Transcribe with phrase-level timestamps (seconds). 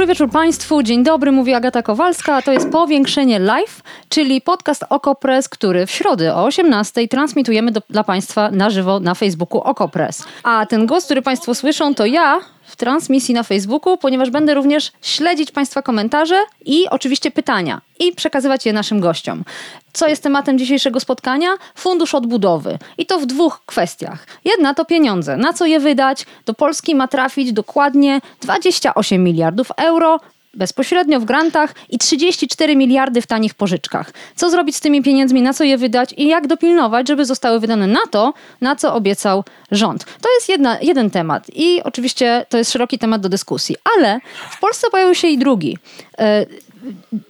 [0.00, 4.84] Dobry wieczór Państwu, dzień dobry, mówi Agata Kowalska, a to jest Powiększenie Live, czyli podcast
[4.88, 10.24] Okopres, który w środę o 18 transmitujemy do, dla Państwa na żywo na Facebooku Okopres.
[10.42, 12.40] A ten głos, który Państwo słyszą, to ja,
[12.80, 18.72] transmisji na Facebooku, ponieważ będę również śledzić Państwa komentarze i oczywiście pytania i przekazywać je
[18.72, 19.44] naszym gościom.
[19.92, 21.48] Co jest tematem dzisiejszego spotkania?
[21.74, 22.78] Fundusz odbudowy.
[22.98, 24.26] I to w dwóch kwestiach.
[24.44, 25.36] Jedna to pieniądze.
[25.36, 26.26] Na co je wydać?
[26.46, 30.20] Do Polski ma trafić dokładnie 28 miliardów euro
[30.54, 34.12] bezpośrednio w grantach i 34 miliardy w tanich pożyczkach.
[34.36, 37.86] Co zrobić z tymi pieniędzmi, na co je wydać i jak dopilnować, żeby zostały wydane
[37.86, 40.04] na to, na co obiecał rząd.
[40.04, 44.60] To jest jedna, jeden temat i oczywiście to jest szeroki temat do dyskusji, ale w
[44.60, 45.78] Polsce pojawił się i drugi.
[46.18, 46.46] E,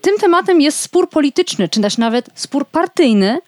[0.01, 3.39] tym tematem jest spór polityczny, czy też nawet spór partyjny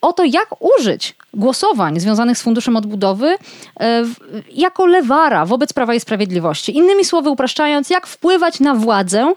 [0.00, 3.36] o to, jak użyć głosowań związanych z Funduszem Odbudowy
[3.80, 4.04] e,
[4.52, 6.76] jako lewara wobec Prawa i Sprawiedliwości.
[6.76, 9.34] Innymi słowy, upraszczając, jak wpływać na władzę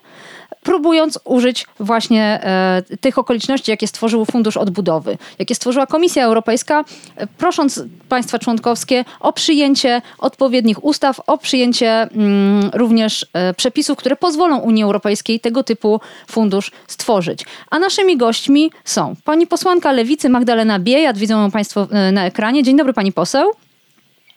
[0.64, 7.28] próbując użyć właśnie e, tych okoliczności, jakie stworzył Fundusz Odbudowy, jakie stworzyła Komisja Europejska, e,
[7.28, 14.58] prosząc państwa członkowskie o przyjęcie odpowiednich ustaw, o przyjęcie mm, również e, przepisów, które pozwolą
[14.58, 17.45] Unii Europejskiej tego typu fundusz stworzyć.
[17.69, 22.64] A naszymi gośćmi są pani posłanka Lewicy Magdalena Biejat, widzą ją państwo e, na ekranie.
[22.64, 23.52] Dzień dobry pani poseł.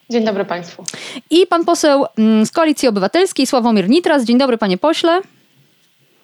[0.09, 0.83] Dzień dobry Państwu.
[1.29, 4.23] I pan poseł mm, z Koalicji Obywatelskiej Sławomir Nitras.
[4.23, 5.21] Dzień dobry panie pośle.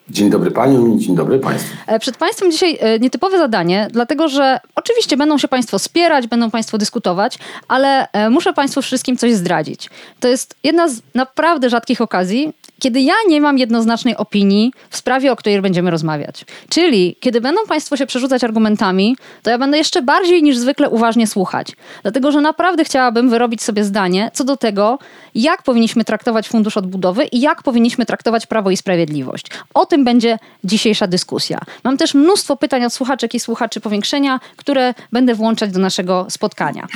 [0.09, 1.76] Dzień dobry Paniom i dzień dobry Państwu.
[1.88, 6.52] E, przed Państwem dzisiaj e, nietypowe zadanie, dlatego że oczywiście będą się Państwo spierać, będą
[6.52, 9.90] Państwo dyskutować, ale e, muszę Państwu wszystkim coś zdradzić.
[10.19, 15.31] To jest jedna z naprawdę rzadkich okazji, kiedy ja nie mam jednoznacznej opinii w sprawie,
[15.31, 16.45] o której będziemy rozmawiać.
[16.69, 21.27] Czyli kiedy będą Państwo się przerzucać argumentami, to ja będę jeszcze bardziej niż zwykle uważnie
[21.27, 21.67] słuchać.
[22.01, 24.99] Dlatego, że naprawdę chciałabym wyrobić sobie zdanie co do tego,
[25.35, 29.45] jak powinniśmy traktować Fundusz Odbudowy i jak powinniśmy traktować Prawo i Sprawiedliwość.
[29.73, 31.59] O tym będzie dzisiejsza dyskusja.
[31.83, 36.88] Mam też mnóstwo pytań od słuchaczek i słuchaczy powiększenia, które będę włączać do naszego spotkania.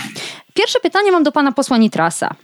[0.53, 2.35] Pierwsze pytanie mam do pana posła Nitrasa.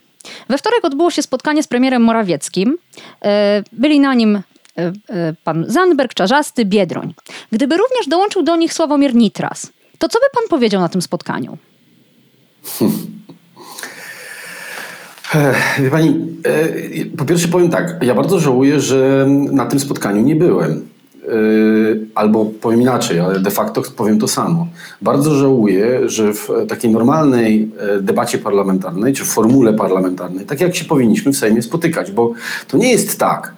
[0.50, 2.78] We wtorek odbyło się spotkanie z premierem Morawieckim.
[3.26, 4.42] E, byli na nim e,
[4.78, 7.14] e, pan Zandberg, Czarzasty, Biedroń.
[7.52, 11.58] Gdyby również dołączył do nich Sławomir Nitras, to co by pan powiedział na tym spotkaniu?
[12.64, 13.14] Hmm.
[15.80, 16.20] Wie pani,
[17.18, 20.93] po pierwsze powiem tak, ja bardzo żałuję, że na tym spotkaniu nie byłem.
[22.16, 24.68] Albo powiem inaczej, ale de facto powiem to samo.
[25.02, 31.32] Bardzo żałuję, że w takiej normalnej debacie parlamentarnej, czy formule parlamentarnej, tak jak się powinniśmy
[31.32, 32.34] w Sejmie spotykać, bo
[32.68, 33.54] to nie jest tak,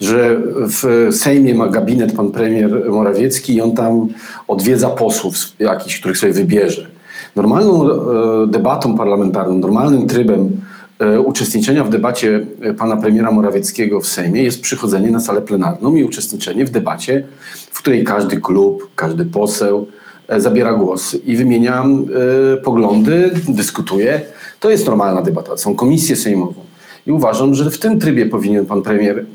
[0.00, 4.08] że w Sejmie ma gabinet pan premier Morawiecki i on tam
[4.48, 6.86] odwiedza posłów jakichś, których sobie wybierze.
[7.36, 7.88] Normalną
[8.46, 10.69] debatą parlamentarną, normalnym trybem E,
[11.24, 16.04] uczestniczenia w debacie e, pana premiera Morawieckiego w Sejmie jest przychodzenie na salę plenarną i
[16.04, 17.24] uczestniczenie w debacie,
[17.70, 19.86] w której każdy klub, każdy poseł
[20.28, 21.84] e, zabiera głos i wymienia
[22.64, 24.20] poglądy, dyskutuje.
[24.60, 25.56] To jest normalna debata.
[25.56, 26.69] Są komisje sejmowe.
[27.10, 29.26] I uważam, że w tym trybie powinien pan premier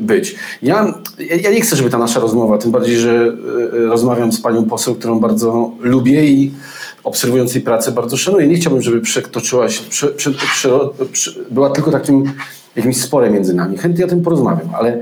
[0.00, 0.34] być.
[0.62, 0.94] Ja,
[1.42, 3.36] ja nie chcę, żeby ta nasza rozmowa, tym bardziej, że
[3.72, 6.52] rozmawiam z panią poseł, którą bardzo lubię i
[7.04, 8.46] obserwując jej pracę bardzo szanuję.
[8.46, 10.30] Nie chciałbym, żeby przetoczyła się, prze, prze,
[11.12, 12.32] prze, była tylko takim
[12.76, 13.78] jakimś sporem między nami.
[13.78, 15.00] Chętnie o tym porozmawiam, ale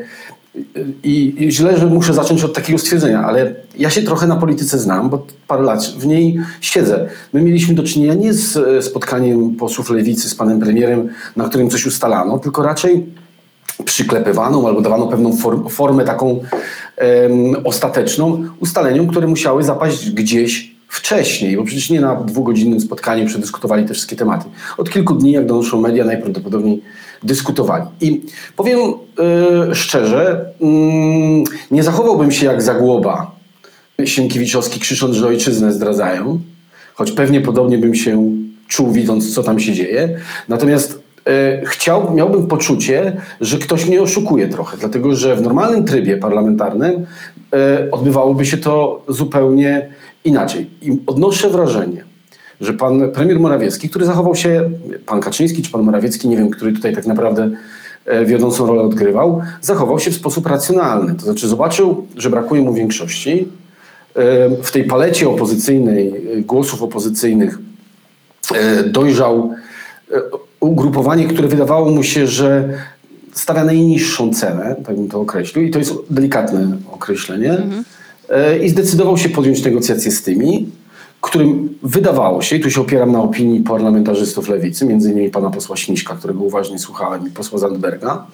[1.04, 4.78] i, i, źle, że muszę zacząć od takiego stwierdzenia, ale ja się trochę na polityce
[4.78, 7.09] znam, bo parę lat w niej siedzę.
[7.32, 11.70] My mieliśmy do czynienia nie z e, spotkaniem posłów lewicy z panem premierem, na którym
[11.70, 13.06] coś ustalano, tylko raczej
[13.84, 15.36] przyklepywaną albo dawano pewną
[15.70, 16.41] formę taką
[17.65, 23.94] ostateczną ustaleniom, które musiały zapaść gdzieś wcześniej, bo przecież nie na dwugodzinnym spotkaniu przedyskutowali te
[23.94, 24.48] wszystkie tematy.
[24.78, 26.82] Od kilku dni, jak donoszą media, najprawdopodobniej
[27.22, 27.84] dyskutowali.
[28.00, 28.22] I
[28.56, 28.78] powiem
[29.68, 30.68] yy, szczerze, yy,
[31.70, 33.38] nie zachowałbym się jak Zagłoba
[34.04, 36.40] Sienkiewiczowski krzycząc, że ojczyznę zdradzają,
[36.94, 38.32] choć pewnie podobnie bym się
[38.68, 40.18] czuł widząc, co tam się dzieje.
[40.48, 46.16] Natomiast yy, chciał, miałbym poczucie, że ktoś mnie oszukuje trochę, dlatego że w normalnym trybie
[46.16, 49.88] parlamentarnym y, odbywałoby się to zupełnie
[50.24, 50.70] inaczej.
[51.06, 52.04] Odnoszę wrażenie,
[52.60, 54.70] że pan premier Morawiecki, który zachował się,
[55.06, 57.50] pan Kaczyński czy pan Morawiecki, nie wiem, który tutaj tak naprawdę
[58.04, 61.15] e, wiodącą rolę odgrywał, zachował się w sposób racjonalny.
[61.15, 63.48] To znaczy zobaczył, że brakuje mu większości,
[64.62, 66.12] w tej palecie opozycyjnej,
[66.47, 67.59] głosów opozycyjnych
[68.86, 69.54] dojrzał
[70.60, 72.68] ugrupowanie, które wydawało mu się, że
[73.32, 77.84] stawia najniższą cenę, tak bym to określił, i to jest delikatne określenie, mhm.
[78.63, 80.66] I zdecydował się podjąć negocjacje z tymi,
[81.21, 85.77] którym wydawało się, i tu się opieram na opinii parlamentarzystów lewicy, między innymi pana posła
[85.77, 88.27] Śmiszka, którego uważnie słuchałem, i posła Zandberga,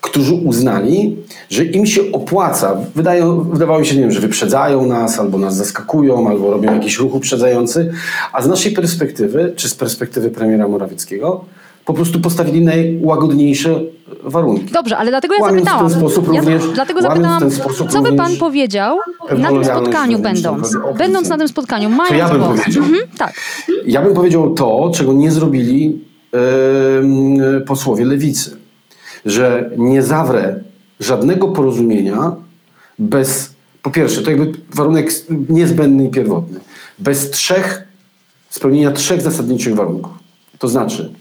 [0.00, 1.16] którzy uznali,
[1.50, 6.28] że im się opłaca, wydają, wydawało się, nie wiem, że wyprzedzają nas, albo nas zaskakują,
[6.28, 7.92] albo robią jakiś ruch uprzedzający,
[8.32, 11.44] a z naszej perspektywy, czy z perspektywy premiera Morawieckiego,
[11.88, 13.80] po prostu postawili najłagodniejsze
[14.22, 14.72] warunki.
[14.72, 15.88] Dobrze, ale dlatego ja łamiąc zapytałam.
[15.88, 17.42] W ten sposób ja również, dlatego zapytałam,
[17.90, 18.98] co by pan powiedział
[19.38, 20.76] na tym spotkaniu będąc?
[20.98, 22.60] Będąc na tym spotkaniu, mając Co ja bym głos.
[22.60, 22.84] powiedział?
[22.84, 23.34] Mhm, tak.
[23.86, 28.56] Ja bym powiedział to, czego nie zrobili yy, posłowie lewicy.
[29.24, 30.60] Że nie zawrę
[31.00, 32.32] żadnego porozumienia
[32.98, 33.50] bez,
[33.82, 35.12] po pierwsze, to jakby warunek
[35.48, 36.60] niezbędny i pierwotny,
[36.98, 37.88] bez trzech,
[38.50, 40.12] spełnienia trzech zasadniczych warunków.
[40.58, 41.12] To znaczy,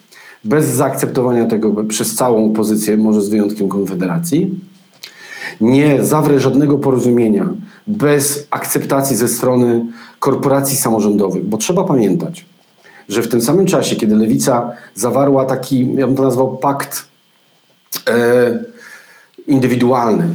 [0.47, 4.59] bez zaakceptowania tego przez całą opozycję, może z wyjątkiem Konfederacji.
[5.61, 7.49] Nie zawrę żadnego porozumienia
[7.87, 9.85] bez akceptacji ze strony
[10.19, 12.45] korporacji samorządowych, bo trzeba pamiętać,
[13.09, 17.05] że w tym samym czasie, kiedy Lewica zawarła taki, ja bym to nazwał pakt
[18.09, 18.59] e,
[19.47, 20.27] indywidualny,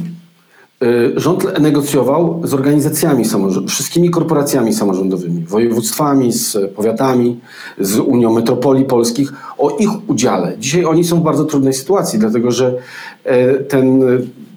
[1.15, 7.39] rząd negocjował z organizacjami samorządowymi, wszystkimi korporacjami samorządowymi, województwami, z powiatami,
[7.79, 10.53] z Unią Metropolii Polskich o ich udziale.
[10.59, 12.73] Dzisiaj oni są w bardzo trudnej sytuacji, dlatego że
[13.23, 14.01] e, ten,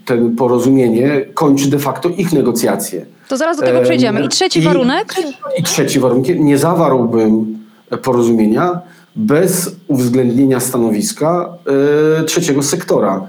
[0.05, 3.06] ten porozumienie kończy de facto ich negocjacje.
[3.28, 4.25] To zaraz do tego przejdziemy.
[4.25, 5.14] I trzeci I, warunek?
[5.58, 6.40] I trzeci warunek.
[6.40, 7.58] Nie zawarłbym
[8.02, 8.81] porozumienia
[9.17, 11.49] bez uwzględnienia stanowiska
[12.20, 13.26] y, trzeciego sektora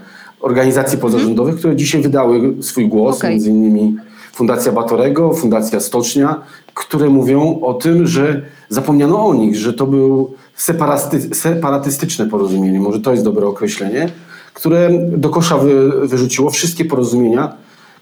[0.47, 3.31] organizacji pozarządowych, które dzisiaj wydały swój głos, okay.
[3.31, 3.95] między innymi
[4.33, 6.41] Fundacja Batorego, Fundacja Stocznia,
[6.73, 10.33] które mówią o tym, że zapomniano o nich, że to był
[11.31, 14.09] separatystyczne porozumienie, może to jest dobre określenie,
[14.53, 17.53] które do kosza wy, wyrzuciło wszystkie porozumienia,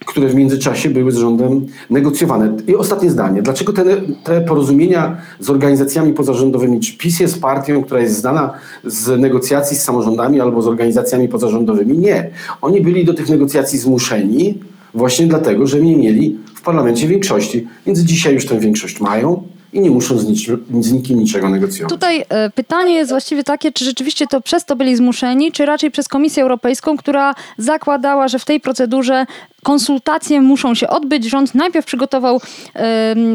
[0.05, 2.57] które w międzyczasie były z rządem negocjowane.
[2.67, 3.41] I ostatnie zdanie.
[3.41, 3.83] Dlaczego te,
[4.23, 8.53] te porozumienia z organizacjami pozarządowymi, czy PiS jest partią, która jest znana
[8.83, 11.97] z negocjacji z samorządami albo z organizacjami pozarządowymi?
[11.97, 12.29] Nie.
[12.61, 14.59] Oni byli do tych negocjacji zmuszeni
[14.93, 17.67] właśnie dlatego, że nie mieli w parlamencie większości.
[17.85, 19.43] Więc dzisiaj już tę większość mają
[19.75, 20.39] i nie muszą z, nic,
[20.79, 21.93] z nikim niczego negocjować.
[21.93, 25.91] Tutaj e, pytanie jest właściwie takie, czy rzeczywiście to przez to byli zmuszeni, czy raczej
[25.91, 29.25] przez Komisję Europejską, która zakładała, że w tej procedurze
[29.63, 31.29] konsultacje muszą się odbyć.
[31.29, 32.41] Rząd najpierw przygotował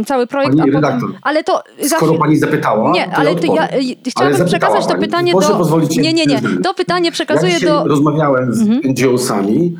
[0.06, 1.14] cały projekt, pani a potem...
[1.22, 1.62] Ale to...
[1.86, 3.68] Skoro pani zapytała, Nie, ale to ja,
[4.08, 5.80] chciałabym przekazać to pytanie do...
[6.00, 6.40] Nie, nie, nie.
[6.62, 7.84] To pytanie przekazuję ja do...
[7.84, 8.80] rozmawiałem z mhm.
[8.84, 9.74] NGO-sami,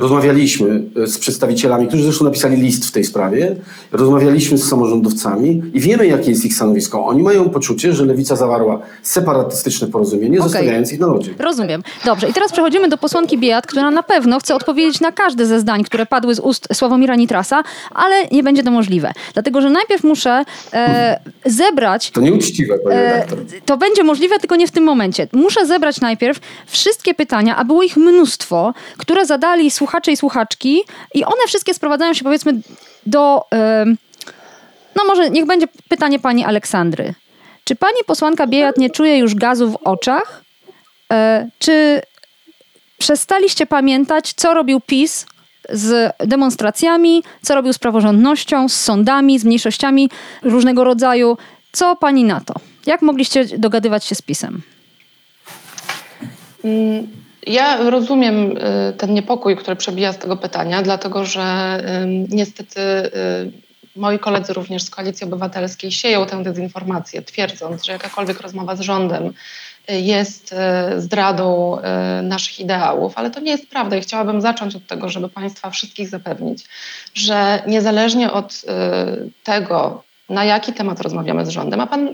[0.00, 3.56] Rozmawialiśmy e, z przedstawicielami, którzy zresztą napisali list w tej sprawie.
[3.92, 7.06] Rozmawialiśmy z samorządowcami i wiemy, jakie jest ich stanowisko.
[7.06, 10.50] Oni mają poczucie, że lewica zawarła separatystyczne porozumienie, okay.
[10.50, 11.34] zostawiając ich na lodzie.
[11.38, 11.82] Rozumiem.
[12.04, 12.28] Dobrze.
[12.28, 15.84] I teraz przechodzimy do posłanki Biat, która na pewno chce odpowiedzieć na każde ze zdań,
[15.84, 17.62] które padły z ust Sławomira Nitrasa,
[17.94, 19.12] ale nie będzie to możliwe.
[19.34, 22.10] Dlatego, że najpierw muszę e, zebrać.
[22.10, 23.26] To nieuczciwe, panie e,
[23.66, 25.28] To będzie możliwe, tylko nie w tym momencie.
[25.32, 30.80] Muszę zebrać najpierw wszystkie pytania, a było ich mnóstwo, które zadali słuchacze słuchacze i słuchaczki
[31.14, 32.52] i one wszystkie sprowadzają się powiedzmy
[33.06, 33.44] do...
[34.96, 37.14] no może niech będzie pytanie pani Aleksandry.
[37.64, 40.44] Czy pani posłanka Biejat nie czuje już gazu w oczach?
[41.12, 42.02] E, czy
[42.98, 45.26] przestaliście pamiętać, co robił PiS
[45.70, 50.10] z demonstracjami, co robił z praworządnością, z sądami, z mniejszościami
[50.42, 51.38] różnego rodzaju?
[51.72, 52.54] Co pani na to?
[52.86, 54.62] Jak mogliście dogadywać się z PiSem?
[56.64, 57.08] Mm,
[57.46, 61.78] ja rozumiem y, ten niepokój, który przebija z tego pytania, dlatego że
[62.28, 68.76] niestety y, moi koledzy również z Koalicji Obywatelskiej sieją tę dezinformację, twierdząc, że jakakolwiek rozmowa
[68.76, 69.32] z rządem
[69.90, 70.54] y, jest
[70.96, 71.78] zdradą
[72.22, 76.08] naszych ideałów, ale to nie jest prawda i chciałabym zacząć od tego, żeby Państwa wszystkich
[76.08, 76.64] zapewnić,
[77.14, 78.62] że niezależnie od
[79.44, 81.80] tego, na jaki temat rozmawiamy z rządem.
[81.80, 82.08] A pan,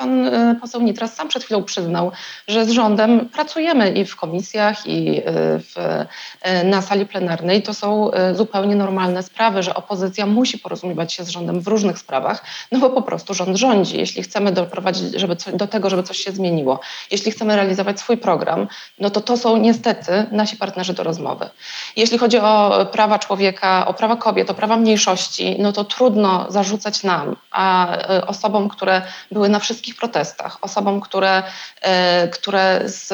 [0.00, 2.12] pan e, poseł Nitras sam przed chwilą przyznał,
[2.48, 5.22] że z rządem pracujemy i w komisjach, i e,
[5.58, 5.74] w,
[6.42, 7.62] e, na sali plenarnej.
[7.62, 12.44] To są zupełnie normalne sprawy, że opozycja musi porozumiewać się z rządem w różnych sprawach,
[12.72, 13.98] no bo po prostu rząd rządzi.
[13.98, 16.80] Jeśli chcemy doprowadzić żeby do tego, żeby coś się zmieniło,
[17.10, 21.50] jeśli chcemy realizować swój program, no to to są niestety nasi partnerzy do rozmowy.
[21.96, 27.02] Jeśli chodzi o prawa człowieka, o prawa kobiet, o prawa mniejszości, no to trudno zarzucać
[27.02, 31.42] nam, a osobom, które były na wszystkich protestach, osobom, które,
[31.80, 33.08] e, które z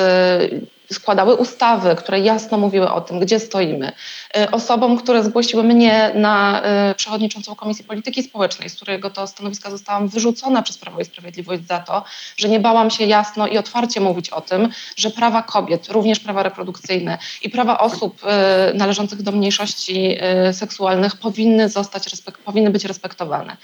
[0.93, 3.93] składały ustawy, które jasno mówiły o tym, gdzie stoimy.
[4.37, 9.71] Y, osobom, które zgłosiły mnie na y, przewodniczącą Komisji Polityki Społecznej, z którego to stanowiska
[9.71, 12.05] zostałam wyrzucona przez Prawo i Sprawiedliwość za to,
[12.37, 16.43] że nie bałam się jasno i otwarcie mówić o tym, że prawa kobiet, również prawa
[16.43, 20.17] reprodukcyjne i prawa osób y, należących do mniejszości
[20.53, 22.05] seksualnych powinny zostać,
[22.45, 23.57] powinny być respektowane.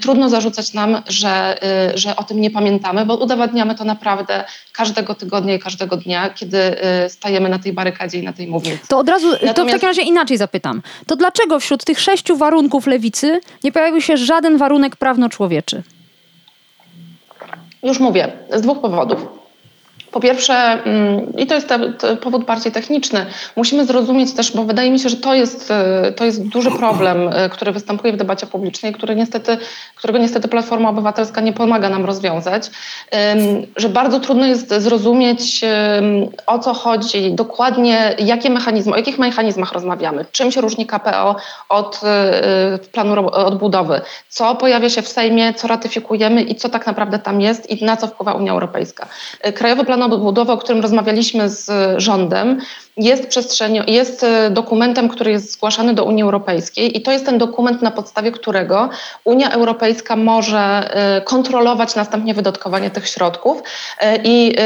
[0.00, 1.58] Trudno zarzucać nam, że,
[1.94, 6.51] że o tym nie pamiętamy, bo udowadniamy to naprawdę każdego tygodnia i każdego dnia, kiedy
[7.08, 8.78] stajemy na tej barykadzie i na tej mównicy.
[8.88, 9.56] To od razu, Natomiast...
[9.56, 10.82] to w takim razie inaczej zapytam.
[11.06, 15.82] To dlaczego wśród tych sześciu warunków lewicy nie pojawił się żaden warunek prawno-człowieczy?
[17.82, 19.41] Już mówię, z dwóch powodów.
[20.12, 21.68] Po pierwsze, mm, i to jest
[22.22, 23.26] powód bardziej techniczny,
[23.56, 27.28] musimy zrozumieć też, bo wydaje mi się, że to jest, e, to jest duży problem,
[27.28, 29.58] e, który występuje w debacie publicznej, który niestety,
[29.96, 32.70] którego niestety Platforma Obywatelska nie pomaga nam rozwiązać,
[33.76, 35.60] że bardzo trudno jest zrozumieć,
[36.46, 41.36] o co chodzi, dokładnie jakie mechanizmy, o jakich mechanizmach rozmawiamy, czym się różni KPO
[41.68, 47.18] od e, planu odbudowy, co pojawia się w Sejmie, co ratyfikujemy i co tak naprawdę
[47.18, 49.06] tam jest i na co wpływa Unia Europejska.
[49.54, 52.60] Krajowy Plan plan odbudowy, o którym rozmawialiśmy z rządem,
[52.96, 57.38] jest przestrzenią, jest e, dokumentem, który jest zgłaszany do Unii Europejskiej i to jest ten
[57.38, 58.88] dokument, na podstawie którego
[59.24, 63.62] Unia Europejska może e, kontrolować następnie wydatkowanie tych środków.
[64.00, 64.56] E, i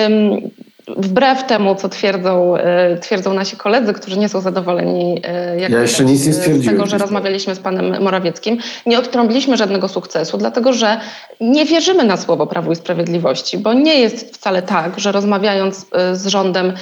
[0.89, 5.81] wbrew temu, co twierdzą, e, twierdzą nasi koledzy, którzy nie są zadowoleni e, jak ja
[5.81, 10.73] jeszcze nic nie z tego, że rozmawialiśmy z panem Morawieckim, nie odtrąbiliśmy żadnego sukcesu, dlatego
[10.73, 11.01] że
[11.41, 16.17] nie wierzymy na słowo Prawu i Sprawiedliwości, bo nie jest wcale tak, że rozmawiając e,
[16.17, 16.73] z rządem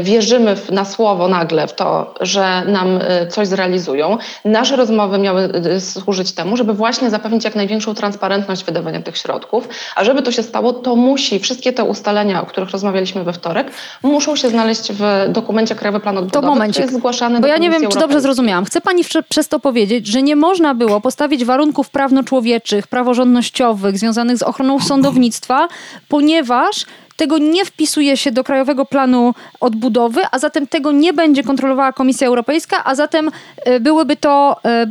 [0.00, 2.98] wierzymy na słowo nagle w to, że nam
[3.30, 4.18] coś zrealizują.
[4.44, 10.04] Nasze rozmowy miały służyć temu, żeby właśnie zapewnić jak największą transparentność wydawania tych środków, a
[10.04, 13.70] żeby to się stało, to musi wszystkie te ustalenia, o których rozmawialiśmy we wtorek, wtorek,
[14.02, 17.70] muszą się znaleźć w dokumencie Krajowy Plan Odbudowy, to momencik, jest zgłaszany Bo ja nie
[17.70, 18.64] wiem, czy dobrze zrozumiałam.
[18.64, 24.42] Chce Pani przez to powiedzieć, że nie można było postawić warunków prawno-człowieczych, praworządnościowych, związanych z
[24.42, 25.68] ochroną sądownictwa,
[26.08, 26.86] ponieważ
[27.16, 32.26] tego nie wpisuje się do Krajowego Planu Odbudowy, a zatem tego nie będzie kontrolowała Komisja
[32.26, 33.30] Europejska, a zatem
[33.64, 34.86] e, byłyby to e,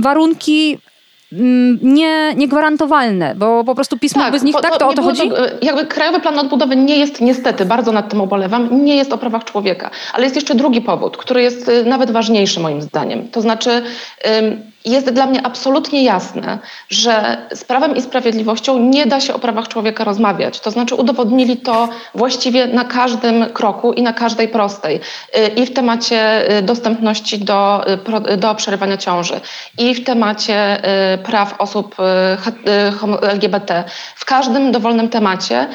[0.00, 0.78] warunki
[1.82, 4.78] nie, niegwarantowalne, bo po prostu pismo tak, z nich, tak?
[4.78, 5.28] To, o to chodzi?
[5.28, 9.18] To, jakby Krajowy Plan Odbudowy nie jest, niestety, bardzo nad tym obolewam, nie jest o
[9.18, 9.90] prawach człowieka.
[10.12, 13.28] Ale jest jeszcze drugi powód, który jest y, nawet ważniejszy moim zdaniem.
[13.28, 13.82] To znaczy
[14.84, 19.68] jest dla mnie absolutnie jasne, że z Prawem i Sprawiedliwością nie da się o prawach
[19.68, 20.60] człowieka rozmawiać.
[20.60, 24.96] To znaczy udowodnili to właściwie na każdym kroku i na każdej prostej.
[24.96, 27.84] Y, I w temacie y, dostępności do,
[28.32, 29.40] y, do przerywania ciąży,
[29.78, 30.82] i w temacie
[31.24, 31.96] praw osób
[33.22, 33.84] LGBT.
[34.16, 35.66] W każdym dowolnym temacie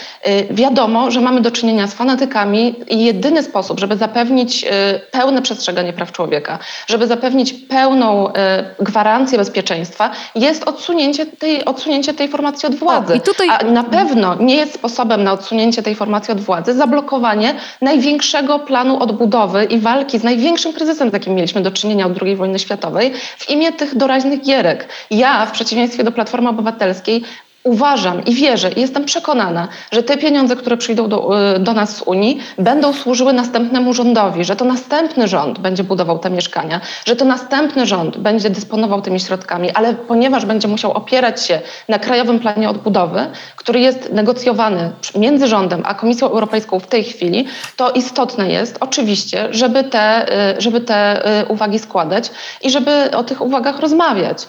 [0.49, 4.65] wiadomo, że mamy do czynienia z fanatykami i jedyny sposób, żeby zapewnić
[5.11, 8.33] pełne przestrzeganie praw człowieka, żeby zapewnić pełną
[8.79, 13.13] gwarancję gwarancję bezpieczeństwa jest odsunięcie tej, odsunięcie tej formacji od władzy.
[13.13, 13.49] O, tutaj...
[13.49, 19.03] A na pewno nie jest sposobem na odsunięcie tej formacji od władzy zablokowanie największego planu
[19.03, 23.13] odbudowy i walki z największym kryzysem, z jakim mieliśmy do czynienia od II wojny światowej,
[23.37, 24.87] w imię tych doraźnych gierek.
[25.11, 27.23] Ja, w przeciwieństwie do Platformy Obywatelskiej,
[27.63, 31.95] Uważam i wierzę i jestem przekonana, że te pieniądze, które przyjdą do, y, do, nas
[31.95, 37.15] z Unii, będą służyły następnemu rządowi, że to następny rząd będzie budował te mieszkania, że
[37.15, 42.39] to następny rząd będzie dysponował tymi środkami, ale ponieważ będzie musiał opierać się na Krajowym
[42.39, 48.49] Planie Odbudowy, który jest negocjowany między rządem a Komisją Europejską w tej chwili, to istotne
[48.49, 50.25] jest oczywiście, żeby te,
[50.57, 54.47] y, żeby te y, uwagi składać i żeby o tych uwagach rozmawiać.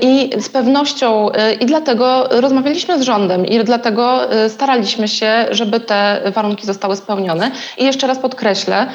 [0.00, 1.28] I z pewnością,
[1.60, 7.50] i dlatego rozmawialiśmy z rządem i dlatego y, staraliśmy się, żeby te warunki zostały spełnione.
[7.78, 8.88] I jeszcze raz podkreślę, y,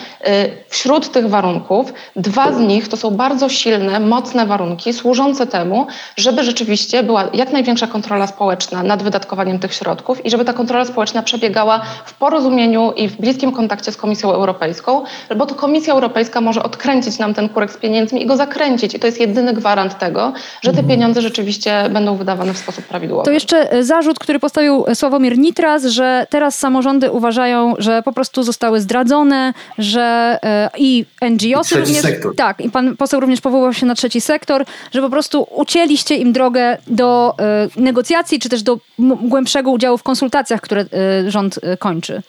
[0.70, 6.44] wśród tych warunków dwa z nich to są bardzo silne, mocne warunki służące temu, żeby
[6.44, 11.24] rzeczywiście była jak największa kontrola społeczna nad wydatkowaniem tych środków i żeby ta kontrola społeczna
[11.24, 15.04] przebiegała w porozumieniu i w bliskim kontakcie z Komisją Europejską,
[15.36, 18.96] bo to Komisja Europejska może odkręcić nam ten kurek z pieniędzmi i go zakręcić.
[18.96, 20.88] I to jest jedyny gwarant tego, że te mhm.
[20.88, 23.32] pieniądze rzeczywiście będą wydawane w sposób prawidłowy.
[23.42, 28.82] Jeszcze e, zarzut, który postawił Sławomir Nitras, że teraz samorządy uważają, że po prostu zostały
[28.82, 32.02] zdradzone, że e, i NGOs również.
[32.02, 32.36] Sektor.
[32.36, 36.34] Tak, i pan poseł również powołał się na trzeci sektor, że po prostu ucięliście im
[36.34, 40.86] drogę do e, negocjacji, czy też do głębszego udziału w konsultacjach, które
[41.28, 42.22] rząd kończy.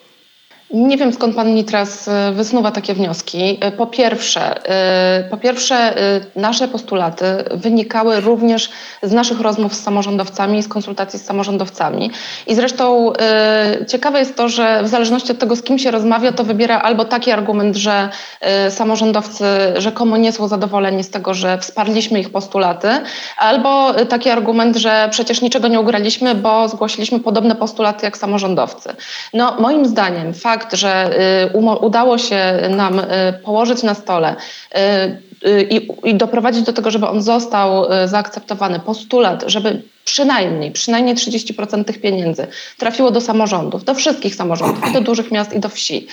[0.72, 3.58] Nie wiem skąd pan Nitras e, wysnuwa takie wnioski.
[3.60, 5.94] E, po pierwsze, e, po pierwsze,
[6.36, 8.70] nasze postulaty wynikały również
[9.02, 12.10] z naszych rozmów z samorządowcami z konsultacji z samorządowcami.
[12.46, 13.12] I zresztą
[13.88, 17.04] ciekawe jest to, że w zależności od tego, z kim się rozmawia, to wybiera albo
[17.04, 18.08] taki argument, że
[18.70, 19.44] samorządowcy
[19.76, 22.88] rzekomo nie są zadowoleni z tego, że wsparliśmy ich postulaty,
[23.36, 28.94] albo taki argument, że przecież niczego nie ugraliśmy, bo zgłosiliśmy podobne postulaty jak samorządowcy.
[29.34, 31.10] No, moim zdaniem fakt, fakt, że
[31.54, 33.04] y, udało się nam y,
[33.44, 34.36] położyć na stole
[35.46, 41.84] y, i, i doprowadzić do tego, żeby on został zaakceptowany, postulat, żeby przynajmniej, przynajmniej 30%
[41.84, 42.46] tych pieniędzy
[42.78, 46.06] trafiło do samorządów, do wszystkich samorządów, i do dużych miast, i do wsi.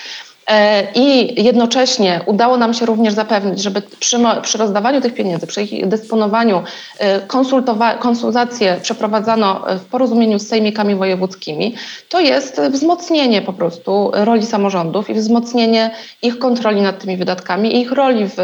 [0.50, 5.64] E, I jednocześnie udało nam się również zapewnić, żeby przy, przy rozdawaniu tych pieniędzy, przy
[5.64, 6.64] ich dysponowaniu,
[7.00, 7.20] e,
[8.00, 11.76] konsultacje przeprowadzano w porozumieniu z sejmikami wojewódzkimi.
[12.10, 15.92] To jest wzmocnienie po prostu roli samorządów i wzmocnienie
[16.22, 18.38] ich kontroli nad tymi wydatkami i ich roli w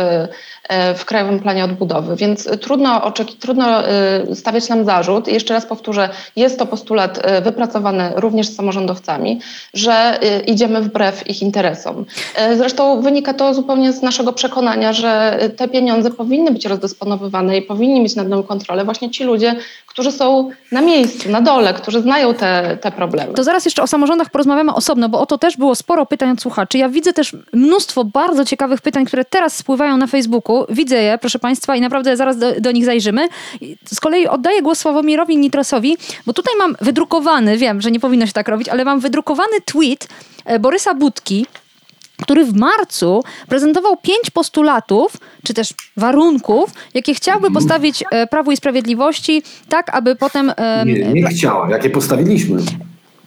[0.70, 5.28] E, w Krajowym Planie Odbudowy, więc trudno, trudno e, stawiać nam zarzut.
[5.28, 9.40] Jeszcze raz powtórzę, jest to postulat e, wypracowany również z samorządowcami,
[9.74, 11.95] że idziemy wbrew ich interesom.
[12.58, 18.02] Zresztą wynika to zupełnie z naszego przekonania, że te pieniądze powinny być rozdysponowywane i powinni
[18.02, 19.56] mieć nad nami kontrolę właśnie ci ludzie,
[19.88, 23.34] którzy są na miejscu, na dole, którzy znają te, te problemy.
[23.34, 26.42] To zaraz jeszcze o samorządach porozmawiamy osobno, bo o to też było sporo pytań od
[26.42, 26.78] słuchaczy.
[26.78, 30.66] Ja widzę też mnóstwo bardzo ciekawych pytań, które teraz spływają na Facebooku.
[30.70, 33.28] Widzę je, proszę Państwa, i naprawdę zaraz do, do nich zajrzymy.
[33.86, 38.34] Z kolei oddaję głos Sławomirowi Nitrosowi, bo tutaj mam wydrukowany, wiem, że nie powinno się
[38.34, 40.08] tak robić, ale mam wydrukowany tweet
[40.46, 41.46] e, Borysa Budki,
[42.22, 48.58] który w marcu prezentował pięć postulatów, czy też warunków, jakie chciałby postawić e, Prawu i
[48.58, 50.54] Sprawiedliwości, tak aby potem...
[50.86, 51.24] Nie, nie
[51.70, 52.62] jakie postawiliśmy.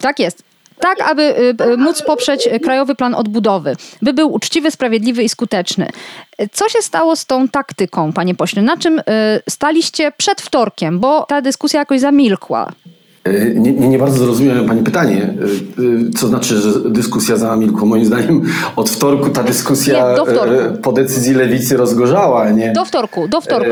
[0.01, 0.43] Tak jest.
[0.81, 5.89] Tak, aby y, móc poprzeć Krajowy Plan Odbudowy, by był uczciwy, sprawiedliwy i skuteczny.
[6.53, 8.63] Co się stało z tą taktyką, panie pośle?
[8.63, 9.01] Na czym
[9.49, 11.01] staliście przed wtorkiem?
[11.01, 12.73] Bo ta dyskusja jakoś zamilkła.
[13.29, 17.85] E, nie, nie, nie, bardzo zrozumiałem Pani pytanie, e, e, co znaczy, że dyskusja zamilkła.
[17.85, 18.43] Moim zdaniem
[18.77, 22.51] od wtorku ta dyskusja nie, po decyzji lewicy rozgorzała.
[22.51, 23.71] Nie, do wtorku, do wtorku.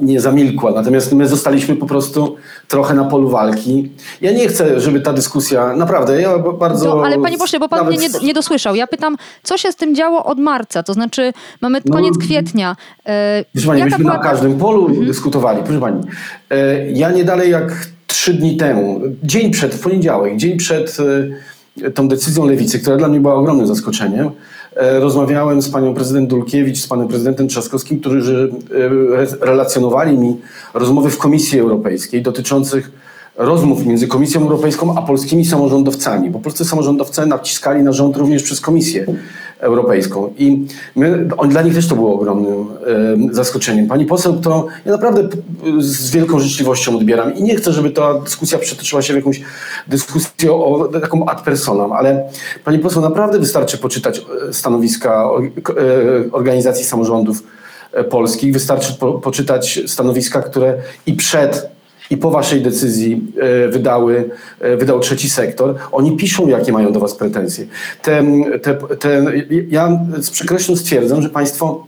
[0.00, 0.70] Nie zamilkła.
[0.70, 2.36] Natomiast my zostaliśmy po prostu
[2.68, 3.90] trochę na polu walki.
[4.20, 6.84] Ja nie chcę, żeby ta dyskusja, naprawdę, ja bardzo...
[6.84, 7.98] Do, ale Panie Pośle, bo Pan nawet...
[7.98, 8.74] mnie nie, nie dosłyszał.
[8.74, 10.82] Ja pytam, co się z tym działo od marca?
[10.82, 12.76] To znaczy, mamy no, koniec kwietnia.
[13.52, 14.12] Proszę Pani, myśmy była...
[14.12, 15.06] na każdym polu mhm.
[15.06, 15.62] dyskutowali.
[15.62, 16.00] Proszę Pani,
[16.92, 20.96] ja nie dalej jak trzy dni temu, dzień przed, w poniedziałek, dzień przed
[21.82, 24.30] e, tą decyzją lewicy, która dla mnie była ogromnym zaskoczeniem,
[24.76, 28.50] e, rozmawiałem z panią prezydent Dulkiewicz, z panem prezydentem Trzaskowskim, którzy
[29.40, 30.36] e, relacjonowali mi
[30.74, 32.90] rozmowy w Komisji Europejskiej dotyczących
[33.36, 38.60] rozmów między Komisją Europejską a polskimi samorządowcami, bo polscy samorządowcy naciskali na rząd również przez
[38.60, 39.06] Komisję
[39.60, 40.34] Europejską.
[40.38, 40.66] I
[40.96, 42.66] my, on, dla nich też to było ogromnym
[43.30, 43.86] e, zaskoczeniem.
[43.86, 45.28] Pani poseł, to ja naprawdę
[45.78, 49.40] z wielką życzliwością odbieram i nie chcę, żeby ta dyskusja przetoczyła się w jakąś
[49.86, 52.28] dyskusję o taką ad personam, ale
[52.64, 55.28] pani poseł, naprawdę wystarczy poczytać stanowiska
[56.32, 57.42] organizacji samorządów
[58.10, 60.74] polskich, wystarczy po, poczytać stanowiska, które
[61.06, 61.77] i przed
[62.10, 67.00] i po waszej decyzji e, wydały, e, wydał trzeci sektor, oni piszą, jakie mają do
[67.00, 67.66] was pretensje.
[68.02, 68.24] Te,
[68.62, 69.24] te, te,
[69.70, 71.86] ja z przykrością stwierdzam, że państwo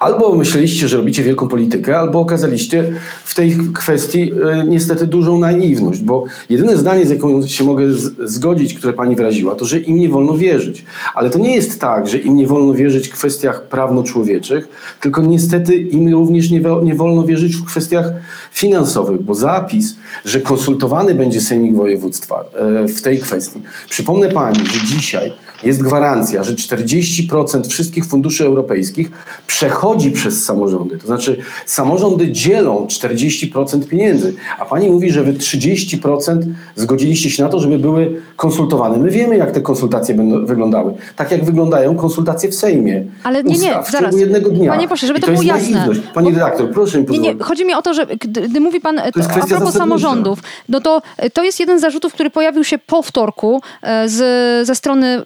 [0.00, 2.92] Albo myśleliście, że robicie wielką politykę, albo okazaliście
[3.24, 7.84] w tej kwestii e, niestety dużą naiwność, bo jedyne zdanie, z jaką się mogę
[8.24, 10.84] zgodzić, które pani wyraziła, to, że im nie wolno wierzyć.
[11.14, 14.68] Ale to nie jest tak, że im nie wolno wierzyć w kwestiach prawno-człowieczych,
[15.00, 18.12] tylko niestety im również nie, nie wolno wierzyć w kwestiach
[18.52, 22.44] finansowych, bo zapis, że konsultowany będzie Sejmik Województwa
[22.84, 23.62] e, w tej kwestii.
[23.90, 29.10] Przypomnę pani, że dzisiaj jest gwarancja, że 40% wszystkich funduszy europejskich
[29.46, 30.98] przechodzi przez samorządy.
[30.98, 36.40] To znaczy samorządy dzielą 40% pieniędzy, a pani mówi, że wy 30%
[36.76, 38.98] zgodziliście się na to, żeby były konsultowane.
[38.98, 40.94] My wiemy, jak te konsultacje będą wyglądały.
[41.16, 43.04] Tak jak wyglądają konsultacje w Sejmie.
[43.24, 44.16] Ale nie, nie, w zaraz.
[44.16, 44.72] jednego dnia.
[44.72, 45.88] Panie pośle, żeby to, to było jasne.
[46.14, 47.28] Pani redaktor, proszę mi pozwolić.
[47.28, 48.06] Nie, nie, chodzi mi o to, że
[48.48, 52.30] gdy mówi pan to a propos samorządów, no to to jest jeden z zarzutów, który
[52.30, 55.22] pojawił się po wtorku e, z, ze strony e,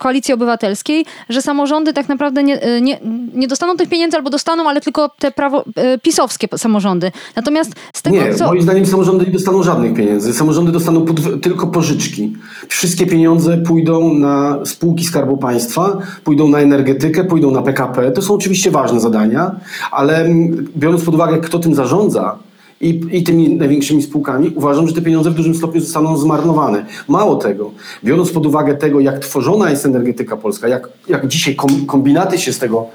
[0.00, 2.98] Koalicji Obywatelskiej, że samorządy tak naprawdę nie, e, nie,
[3.34, 7.12] nie dostaną tych pieniędzy albo dostaną, ale tylko te prawo, e, pisowskie samorządy.
[7.36, 8.46] Natomiast z tego, nie, co...
[8.46, 10.32] moim zdaniem samorządy nie dostaną żadnych pieniędzy.
[10.32, 12.36] Samorządy dostaną pod, tylko pożyczki.
[12.68, 18.10] Wszystkie pieniądze pójdą na spółki Skarbu Państwa, pójdą na energetykę, pójdą na PKP.
[18.10, 19.50] To są oczywiście ważne zadania,
[19.90, 20.28] ale
[20.76, 22.38] biorąc pod uwagę, kto tym zarządza,
[22.80, 26.86] i, i tymi największymi spółkami, uważam, że te pieniądze w dużym stopniu zostaną zmarnowane.
[27.08, 27.70] Mało tego,
[28.04, 32.58] biorąc pod uwagę tego, jak tworzona jest energetyka polska, jak, jak dzisiaj kombinaty się z
[32.58, 32.86] tego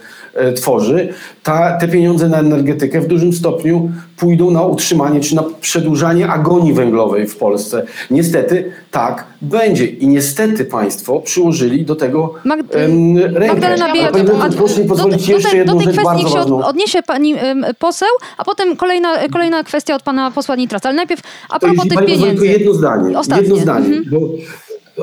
[0.56, 6.28] tworzy, ta, te pieniądze na energetykę w dużym stopniu pójdą na utrzymanie czy na przedłużanie
[6.28, 7.86] agonii węglowej w Polsce.
[8.12, 13.48] Niestety tak będzie i niestety państwo przyłożyli do tego um, rękę.
[13.48, 16.64] Magdalena Biejat, proszę mi pozwolić do, jeszcze jedną do tej rzecz bardzo się ważną.
[16.64, 20.86] odniesie pani um, poseł, a potem kolejna, kolejna kwestia od pana posła Nitras.
[20.86, 22.26] Ale najpierw a propos tych pieniędzy.
[22.26, 23.20] Tylko jedno zdanie.
[23.20, 23.44] Ostatnie.
[23.44, 23.86] Jedno zdanie.
[23.86, 24.06] Mhm.
[24.12, 24.20] Bo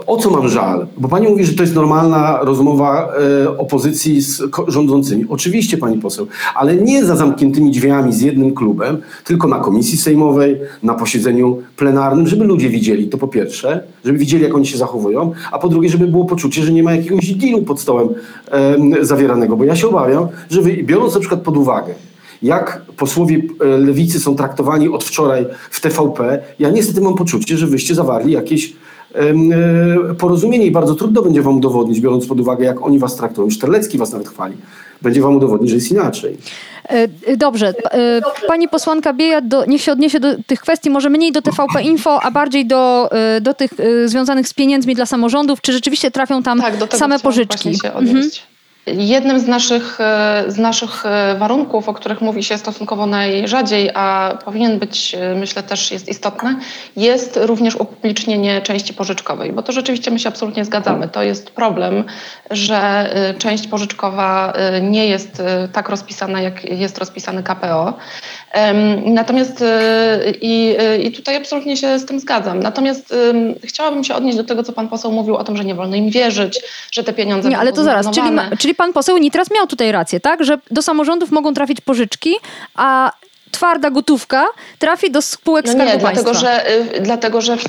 [0.07, 0.87] o co mam żal?
[0.97, 3.13] Bo pani mówi, że to jest normalna rozmowa
[3.45, 5.25] e, opozycji z rządzącymi.
[5.29, 10.61] Oczywiście, pani poseł, ale nie za zamkniętymi drzwiami z jednym klubem, tylko na komisji sejmowej,
[10.83, 15.33] na posiedzeniu plenarnym, żeby ludzie widzieli to po pierwsze, żeby widzieli, jak oni się zachowują,
[15.53, 18.09] a po drugie, żeby było poczucie, że nie ma jakiegoś dealu pod stołem
[18.51, 19.57] e, zawieranego.
[19.57, 21.95] Bo ja się obawiam, że wy, biorąc na przykład pod uwagę,
[22.43, 27.67] jak posłowie e, lewicy są traktowani od wczoraj w TVP, ja niestety mam poczucie, że
[27.67, 28.73] wyście zawarli jakieś
[30.19, 33.51] porozumienie i bardzo trudno będzie wam udowodnić, biorąc pod uwagę, jak oni was traktują.
[33.51, 34.57] Szterlecki was nawet chwali.
[35.03, 36.37] Będzie wam udowodnić, że jest inaczej.
[36.89, 37.75] E, e, dobrze.
[38.47, 42.23] Pani posłanka Bieja do, niech się odniesie do tych kwestii, może mniej do TVP Info,
[42.23, 43.71] a bardziej do, do tych
[44.07, 45.61] związanych z pieniędzmi dla samorządów.
[45.61, 47.79] Czy rzeczywiście trafią tam tak, same pożyczki?
[47.79, 48.31] Się mhm.
[48.87, 54.39] Jednym z naszych, e, z naszych e, warunków, o których mówi się stosunkowo najrzadziej, a
[54.45, 56.57] powinien być, e, myślę, też jest istotne,
[56.97, 61.09] jest również upublicznienie części pożyczkowej, bo to rzeczywiście my się absolutnie zgadzamy.
[61.09, 62.05] To jest problem,
[62.51, 67.93] że część pożyczkowa nie jest tak rozpisana, jak jest rozpisany KPO.
[69.05, 69.65] Natomiast
[70.41, 72.61] i, i tutaj absolutnie się z tym zgadzam.
[72.61, 73.15] Natomiast
[73.65, 76.11] chciałabym się odnieść do tego, co pan poseł mówił o tym, że nie wolno im
[76.11, 76.61] wierzyć,
[76.93, 80.21] że te pieniądze Nie, ale to zaraz, czyli, czyli pan poseł Nitras miał tutaj rację,
[80.21, 80.45] tak?
[80.45, 82.35] Że do samorządów mogą trafić pożyczki,
[82.75, 83.13] a
[83.51, 84.47] twarda gotówka
[84.79, 87.69] trafi do spółek no Skarbu nie, dlatego że, y, dlatego, że w,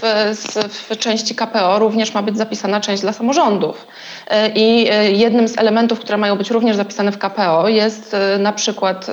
[0.89, 3.87] w, części KPO również ma być zapisana część dla samorządów.
[4.31, 8.53] Y, I y, jednym z elementów, które mają być również zapisane w KPO jest na
[8.53, 9.07] przykład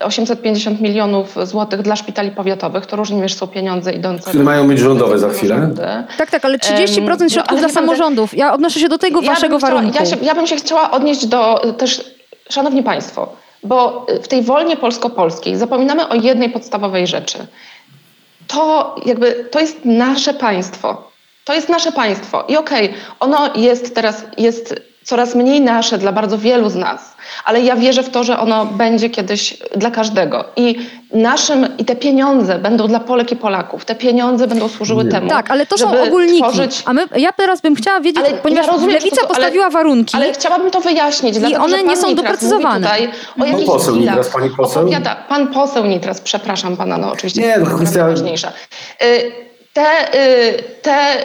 [0.00, 2.86] 850 milionów złotych dla szpitali powiatowych.
[2.86, 4.28] To również są pieniądze idące...
[4.28, 5.70] Które mają być rządowe za chwilę.
[6.18, 8.36] Tak, tak, ale 30% no, środków dla samorządów.
[8.36, 9.98] Ja odnoszę się do tego ja waszego chciała, warunku.
[10.00, 12.16] Ja, się, ja bym się chciała odnieść do też...
[12.48, 17.46] Szanowni Państwo, bo w tej wolnie polsko-polskiej zapominamy o jednej podstawowej rzeczy.
[18.46, 21.10] To jakby to jest nasze państwo.
[21.44, 22.44] To jest nasze państwo.
[22.48, 24.74] I okej, okay, ono jest teraz, jest
[25.06, 27.14] coraz mniej nasze dla bardzo wielu z nas,
[27.44, 30.44] ale ja wierzę w to, że ono będzie kiedyś dla każdego.
[30.56, 30.78] I
[31.12, 33.84] naszym, i te pieniądze będą dla Polek i Polaków.
[33.84, 35.10] Te pieniądze będą służyły Nie.
[35.10, 35.28] temu.
[35.28, 36.42] Tak, ale to są ogólniki.
[36.42, 36.82] Tworzyć...
[36.86, 39.72] A my, ja teraz bym chciała wiedzieć, ale ponieważ ja rozumiem, Lewica to, postawiła ale,
[39.72, 40.16] warunki.
[40.16, 41.36] Ale chciałabym to wyjaśnić.
[41.50, 42.86] I one nie są doprecyzowane.
[42.86, 44.82] Tutaj o pan poseł Nitras, pani poseł?
[44.82, 47.40] Opowiada, pan poseł Nitras, przepraszam pana, no oczywiście.
[47.40, 48.06] Nie, to kwestia...
[48.06, 48.52] ważniejsza.
[49.02, 49.32] Y,
[49.72, 51.24] te, y, te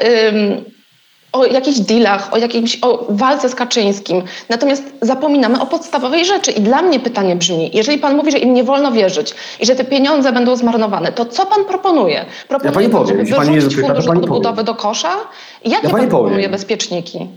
[1.34, 4.24] o jakichś dealach, o jakimś o walce z Kaczyńskim.
[4.50, 6.52] Natomiast zapominamy o podstawowej rzeczy.
[6.52, 9.76] I dla mnie pytanie brzmi, jeżeli pan mówi, że im nie wolno wierzyć i że
[9.76, 12.26] te pieniądze będą zmarnowane, to co pan proponuje?
[12.48, 15.14] Proponuje ja pani powiem, żeby wyrzucić fundusz odbudowy do kosza?
[15.66, 16.52] Jakie ja pan proponuje powiem.
[16.52, 17.28] bezpieczniki?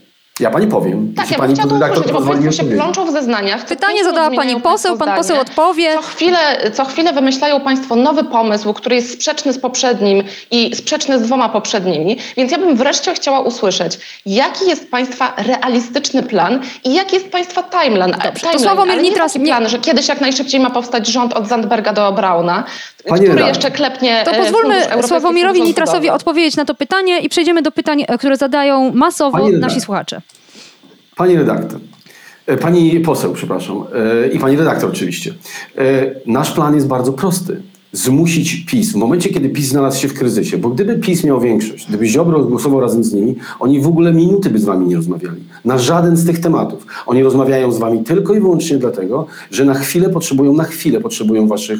[0.40, 1.14] Ja pani powiem.
[1.16, 3.66] Tak, ja pani chciałabym usłyszeć, bo Państwo się plączą w zeznaniach.
[3.66, 5.94] Pytanie zadała Pani poseł, Pan poseł odpowie.
[5.94, 11.18] Co chwilę, co chwilę wymyślają Państwo nowy pomysł, który jest sprzeczny z poprzednim i sprzeczny
[11.18, 16.94] z dwoma poprzednimi, więc ja bym wreszcie chciała usłyszeć, jaki jest Państwa realistyczny plan i
[16.94, 18.10] jaki jest Państwa timeline.
[18.10, 18.52] Dobrze, timeline.
[18.52, 19.34] to Sławomir Nitras...
[19.34, 22.64] Nie plan, że kiedyś jak najszybciej ma powstać rząd od Zandberga do Brauna,
[23.08, 24.74] Pani który jeszcze klepnie To e, pozwólmy
[25.06, 29.80] Sławomirowi Nitrasowi odpowiedzieć na to pytanie i przejdziemy do pytań, e, które zadają masowo nasi
[29.80, 30.23] słuchacze.
[31.16, 31.80] Pani redaktor,
[32.46, 35.34] e, pani poseł, przepraszam, e, i pani redaktor oczywiście.
[35.78, 37.62] E, nasz plan jest bardzo prosty.
[37.92, 41.88] Zmusić PiS w momencie, kiedy PiS znalazł się w kryzysie, bo gdyby PiS miał większość,
[41.88, 45.42] gdyby Ziobro głosował razem z nimi, oni w ogóle minuty by z wami nie rozmawiali.
[45.64, 46.86] Na żaden z tych tematów.
[47.06, 51.48] Oni rozmawiają z wami tylko i wyłącznie dlatego, że na chwilę potrzebują, na chwilę potrzebują
[51.48, 51.78] waszych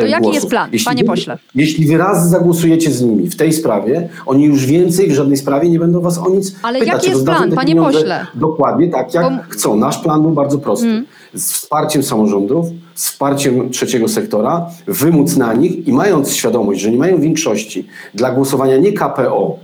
[0.00, 0.34] to jaki głosów.
[0.34, 1.38] jest plan, jeśli panie pośle?
[1.54, 5.68] Jeśli wy raz zagłosujecie z nimi w tej sprawie, oni już więcej w żadnej sprawie
[5.68, 6.94] nie będą was o nic Ale pytać.
[6.94, 8.26] jaki jest plan, panie pośle?
[8.34, 9.42] Dokładnie tak, jak Bo...
[9.48, 9.76] chcą.
[9.76, 10.86] Nasz plan był bardzo prosty.
[10.86, 11.06] Hmm.
[11.34, 16.98] Z wsparciem samorządów, z wsparciem trzeciego sektora, wymóc na nich i mając świadomość, że nie
[16.98, 19.58] mają większości dla głosowania nie KPO,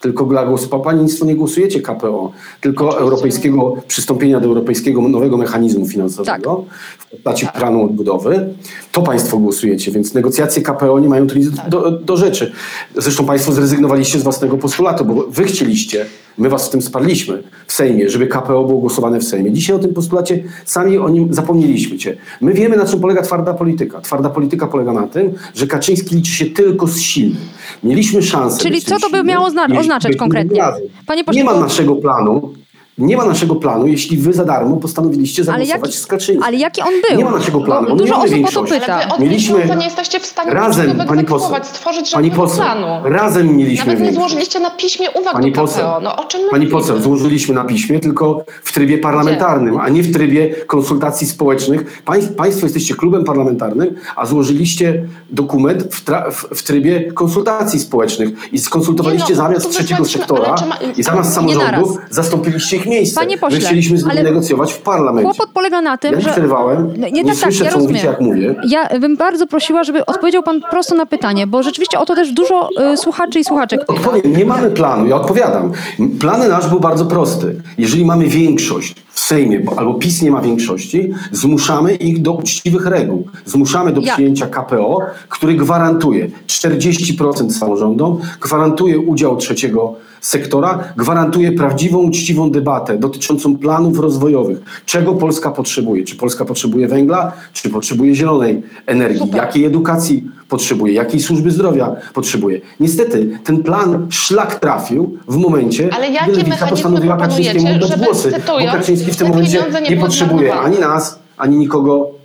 [0.00, 0.68] tylko dla głosu.
[0.68, 3.02] Państwo nie głosujecie KPO, tylko Oczywiście.
[3.02, 6.78] europejskiego przystąpienia do europejskiego nowego mechanizmu finansowego tak.
[6.98, 7.58] w postaci tak.
[7.58, 8.54] planu odbudowy.
[8.92, 11.68] To Państwo głosujecie, więc negocjacje KPO nie mają tu nic tak.
[11.68, 12.52] do, do rzeczy.
[12.96, 16.06] Zresztą Państwo zrezygnowaliście z własnego postulatu, bo Wy chcieliście
[16.38, 19.52] My was w tym sparliśmy w Sejmie, żeby KPO było głosowane w Sejmie.
[19.52, 22.16] Dzisiaj o tym postulacie sami o nim zapomnieliśmy cię.
[22.40, 24.00] My wiemy, na czym polega twarda polityka.
[24.00, 27.42] Twarda polityka polega na tym, że Kaczyński liczy się tylko z silnym.
[27.84, 28.60] Mieliśmy szansę.
[28.60, 29.50] Czyli co to by miało
[29.88, 30.62] oznaczać konkretnie?
[31.06, 32.54] Panie pośle, nie ma naszego planu,
[32.98, 36.42] nie ma naszego planu, jeśli wy za darmo postanowiliście zagłosować jaki, z Kaczyńskim.
[36.42, 37.18] Ale jaki on był?
[37.18, 37.96] Nie ma naszego planu.
[37.96, 38.94] Dużo osób o to pyta.
[38.94, 42.86] Ale mieliśmy nie jesteście w stanie razem, pani poseł, stworzyć pani poseł, planu.
[43.04, 46.66] Razem mieliśmy Nawet nie złożyliście na piśmie uwag pani do poseł, No, o czym Pani
[46.66, 49.82] poseł, złożyliśmy na piśmie, tylko w trybie parlamentarnym, Gdzie?
[49.82, 52.02] a nie w trybie konsultacji społecznych.
[52.36, 59.34] państwo jesteście klubem parlamentarnym, a złożyliście dokument w, w, w trybie konsultacji społecznych i skonsultowaliście
[59.34, 63.20] no, zamiast trzeciego sektora ma, i zamiast samorządów zastąpiliście ich miejsce.
[63.20, 65.30] Panie pośle, My chcieliśmy z nimi negocjować w parlamencie.
[65.30, 66.30] Kłopot polega na tym, ja że...
[66.30, 68.54] przerwałem, nie, nie, nie tak, słyszę, tak, ja co mówicie, jak mówię.
[68.68, 72.32] Ja bym bardzo prosiła, żeby odpowiedział pan prosto na pytanie, bo rzeczywiście o to też
[72.32, 75.72] dużo y, słuchaczy i słuchaczek Odpowiem, nie mamy planu, ja odpowiadam.
[76.20, 77.62] Plan nasz był bardzo prosty.
[77.78, 82.86] Jeżeli mamy większość w Sejmie, bo, albo PiS nie ma większości, zmuszamy ich do uczciwych
[82.86, 83.28] reguł.
[83.44, 84.12] Zmuszamy do ja.
[84.12, 93.58] przyjęcia KPO, który gwarantuje 40% samorządom, gwarantuje udział trzeciego sektora gwarantuje prawdziwą, uczciwą debatę dotyczącą
[93.58, 94.58] planów rozwojowych.
[94.86, 96.04] Czego Polska potrzebuje?
[96.04, 97.32] Czy Polska potrzebuje węgla?
[97.52, 99.18] Czy potrzebuje zielonej energii?
[99.18, 99.36] Super.
[99.36, 100.92] Jakiej edukacji potrzebuje?
[100.94, 102.60] Jakiej służby zdrowia potrzebuje?
[102.80, 108.32] Niestety ten plan szlak trafił w momencie, Ale jakie gdy Lewica postanowiła Kaczyńskiemu oddać głosy.
[108.46, 112.17] Bo Kaczyński w tym momencie nie, nie potrzebuje ani nas, ani nikogo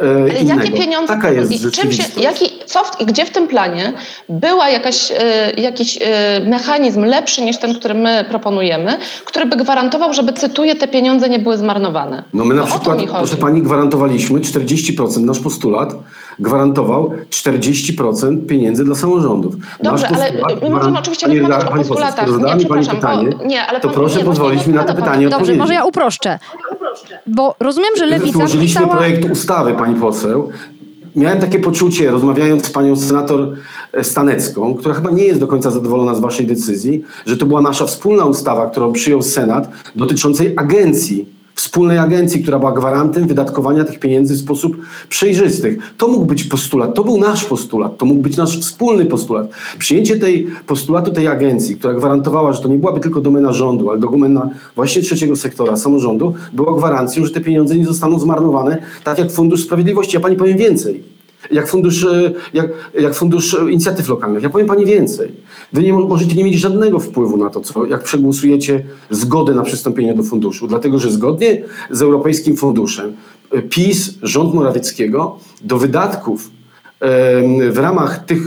[0.00, 0.60] Ale innego.
[0.60, 3.92] jakie pieniądze Taka jest i czym się, jaki, co w, gdzie w tym planie
[4.28, 10.14] była jakaś, e, jakiś e, mechanizm lepszy niż ten, który my proponujemy, który by gwarantował,
[10.14, 12.22] żeby, cytuję, te pieniądze nie były zmarnowane?
[12.34, 15.94] No my na no przykład, proszę pani, gwarantowaliśmy 40%, nasz postulat
[16.38, 19.54] gwarantował 40% pieniędzy dla samorządów.
[19.82, 22.28] Dobrze, ale my możemy oczywiście rozmawiać o postulatach.
[22.58, 25.54] Nie, pani pytanie, bo, nie, ale to proszę nie, pozwolić mi na to pytanie Dobrze,
[25.56, 26.38] może ja uproszczę.
[27.26, 28.96] Bo rozumiem, że Lewica Złożyliśmy pisała...
[28.96, 30.50] projekt ustawy, pani poseł.
[31.16, 33.56] Miałem takie poczucie, rozmawiając z panią senator
[34.02, 37.86] Stanecką, która chyba nie jest do końca zadowolona z waszej decyzji, że to była nasza
[37.86, 44.34] wspólna ustawa, którą przyjął Senat dotyczącej agencji wspólnej agencji, która była gwarantem wydatkowania tych pieniędzy
[44.34, 44.76] w sposób
[45.08, 45.78] przejrzysty.
[45.96, 49.48] To mógł być postulat, to był nasz postulat, to mógł być nasz wspólny postulat.
[49.78, 54.00] Przyjęcie tej postulatu tej agencji, która gwarantowała, że to nie byłaby tylko domena rządu, ale
[54.00, 59.32] domena właśnie trzeciego sektora, samorządu, była gwarancją, że te pieniądze nie zostaną zmarnowane, tak jak
[59.32, 60.16] Fundusz Sprawiedliwości.
[60.16, 61.15] Ja pani powiem więcej
[61.50, 62.70] jak fundusz, e, jak,
[63.00, 64.42] jak fundusz inicjatyw lokalnych.
[64.42, 65.32] Ja powiem Pani więcej.
[65.72, 70.14] Wy nie możecie nie mieć żadnego wpływu na to, co, jak przegłosujecie zgodę na przystąpienie
[70.14, 73.12] do funduszu, dlatego że zgodnie z Europejskim Funduszem
[73.52, 76.50] e, PiS, rząd Morawieckiego do wydatków
[77.70, 78.40] w ramach tych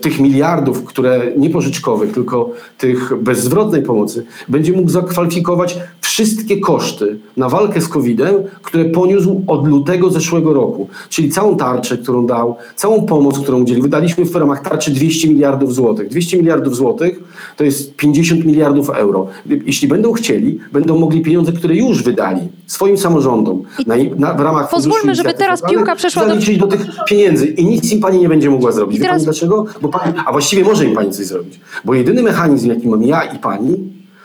[0.00, 7.48] tych miliardów, które nie pożyczkowych, tylko tych bezzwrotnej pomocy, będzie mógł zakwalifikować wszystkie koszty na
[7.48, 10.88] walkę z COVID-em, które poniósł od lutego zeszłego roku.
[11.08, 13.82] Czyli całą tarczę, którą dał, całą pomoc, którą udzielił.
[13.82, 16.08] Wydaliśmy w ramach tarczy 200 miliardów złotych.
[16.08, 17.20] 200 miliardów złotych
[17.56, 19.26] to jest 50 miliardów euro.
[19.46, 24.70] Jeśli będą chcieli, będą mogli pieniądze, które już wydali swoim samorządom na, na, w ramach
[24.70, 26.34] Pozwólmy, żeby teraz piłka przeszła do...
[26.58, 28.98] do tych pieniędzy i nic im pani nie będzie mogła zrobić.
[28.98, 29.22] I teraz...
[29.22, 29.66] Wie pani dlaczego?
[29.82, 31.60] Bo pani, a właściwie może im pani coś zrobić.
[31.84, 33.74] Bo jedyny mechanizm, jaki mam ja i pani,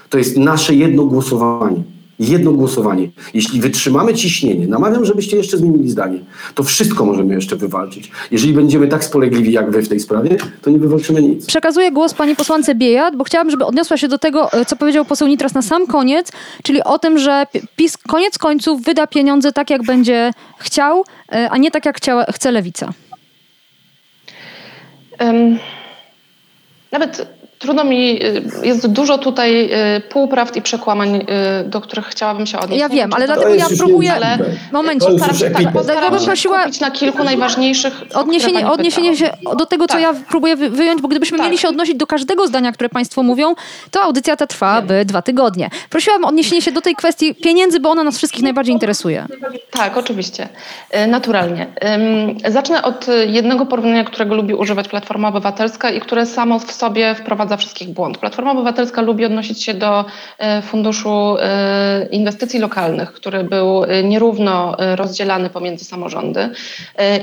[0.10, 1.84] to jest nasze jedno głosowanie.
[2.20, 3.10] Jedno głosowanie.
[3.34, 6.20] Jeśli wytrzymamy ciśnienie, namawiam, żebyście jeszcze zmienili zdanie,
[6.56, 8.12] to wszystko możemy jeszcze wywalczyć.
[8.32, 11.46] Jeżeli będziemy tak spolegliwi jak wy w tej sprawie, to nie wywalczymy nic.
[11.46, 15.06] Przekazuję głos pani posłance Biejat, bo chciałabym, żeby odniosła się do tego, e, co powiedział
[15.06, 16.32] poseł Nitras na sam koniec,
[16.64, 21.58] czyli o tym, że PiS koniec końców wyda pieniądze tak, jak będzie chciał, e, a
[21.58, 22.00] nie tak, jak
[22.32, 22.94] chce Lewica.
[26.92, 27.28] Nawet
[27.60, 31.24] Trudno mi, y, jest dużo tutaj y, półprawd i przekłamań, y,
[31.70, 32.82] do których chciałabym się odnieść.
[32.82, 34.14] Ja wiem, ale dlatego ja próbuję...
[34.14, 34.38] Ale
[34.72, 38.04] momencie, postaram się, tak, postaram prosiła na kilku najważniejszych...
[38.14, 40.02] Odniesienie, odniesienie się do tego, co tak.
[40.02, 41.48] ja próbuję wyjąć, bo gdybyśmy tak.
[41.48, 43.56] mieli się odnosić do każdego zdania, które Państwo mówią,
[43.92, 45.70] to audycja ta trwałaby dwa tygodnie.
[45.90, 49.26] Prosiłam o odniesienie się do tej kwestii pieniędzy, bo ona nas wszystkich najbardziej interesuje.
[49.72, 50.50] Tak, oczywiście.
[51.08, 51.68] Naturalnie.
[52.48, 57.47] Zacznę od jednego porównania, którego lubi używać Platforma Obywatelska i które samo w sobie wprowadza
[57.48, 58.18] wprowadza wszystkich w błąd.
[58.18, 60.06] Platforma Obywatelska lubi odnosić się do
[60.64, 61.38] Funduszu
[62.12, 66.50] Inwestycji Lokalnych, który był nierówno rozdzielany pomiędzy samorządy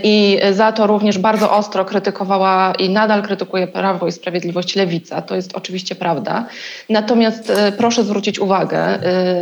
[0.03, 5.23] i za to również bardzo ostro krytykowała i nadal krytykuje Prawo i Sprawiedliwość Lewica.
[5.23, 6.47] To jest oczywiście prawda.
[6.89, 8.99] Natomiast proszę zwrócić uwagę,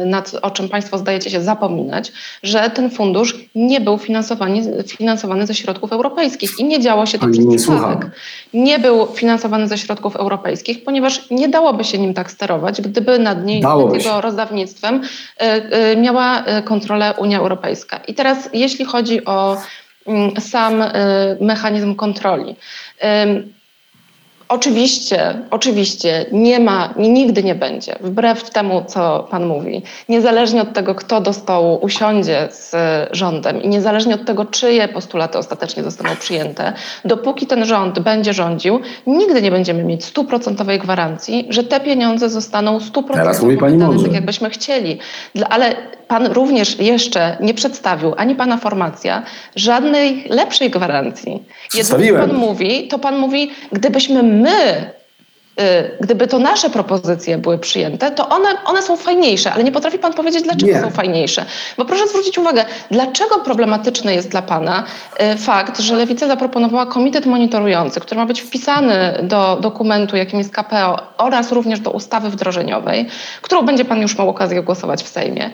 [0.06, 5.54] na o czym Państwo zdajecie się zapominać, że ten fundusz nie był finansowany, finansowany ze
[5.54, 8.10] środków europejskich i nie działo się to Pani przez przypadek.
[8.54, 13.44] Nie był finansowany ze środków europejskich, ponieważ nie dałoby się nim tak sterować, gdyby nad,
[13.44, 15.44] niej, nad jego rozdawnictwem y,
[15.92, 18.00] y, miała y, kontrolę Unia Europejska.
[18.08, 19.56] I teraz jeśli chodzi o
[20.06, 20.84] mm, sam
[21.40, 22.56] mechanizm kontroli.
[24.52, 30.94] Oczywiście, oczywiście nie ma, nigdy nie będzie, wbrew temu, co Pan mówi, niezależnie od tego,
[30.94, 32.74] kto do stołu usiądzie z
[33.10, 36.72] rządem i niezależnie od tego, czyje postulaty ostatecznie zostaną przyjęte,
[37.04, 42.80] dopóki ten rząd będzie rządził, nigdy nie będziemy mieć stuprocentowej gwarancji, że te pieniądze zostaną
[42.80, 44.98] stuprocentowo wydane tak, jakbyśmy chcieli.
[45.50, 45.76] Ale
[46.12, 49.22] Pan również jeszcze nie przedstawił, ani Pana formacja,
[49.56, 51.42] żadnej lepszej gwarancji.
[51.74, 52.28] Jedyne, co.
[52.28, 54.90] Pan mówi, to Pan mówi, gdybyśmy my,
[56.00, 60.12] gdyby to nasze propozycje były przyjęte, to one, one są fajniejsze, ale nie potrafi Pan
[60.12, 60.80] powiedzieć, dlaczego Nie.
[60.80, 61.44] są fajniejsze.
[61.78, 64.84] Bo proszę zwrócić uwagę, dlaczego problematyczny jest dla Pana
[65.34, 70.52] y, fakt, że Lewica zaproponowała komitet monitorujący, który ma być wpisany do dokumentu, jakim jest
[70.52, 73.08] KPO oraz również do ustawy wdrożeniowej,
[73.42, 75.52] którą będzie Pan już miał okazję głosować w Sejmie y,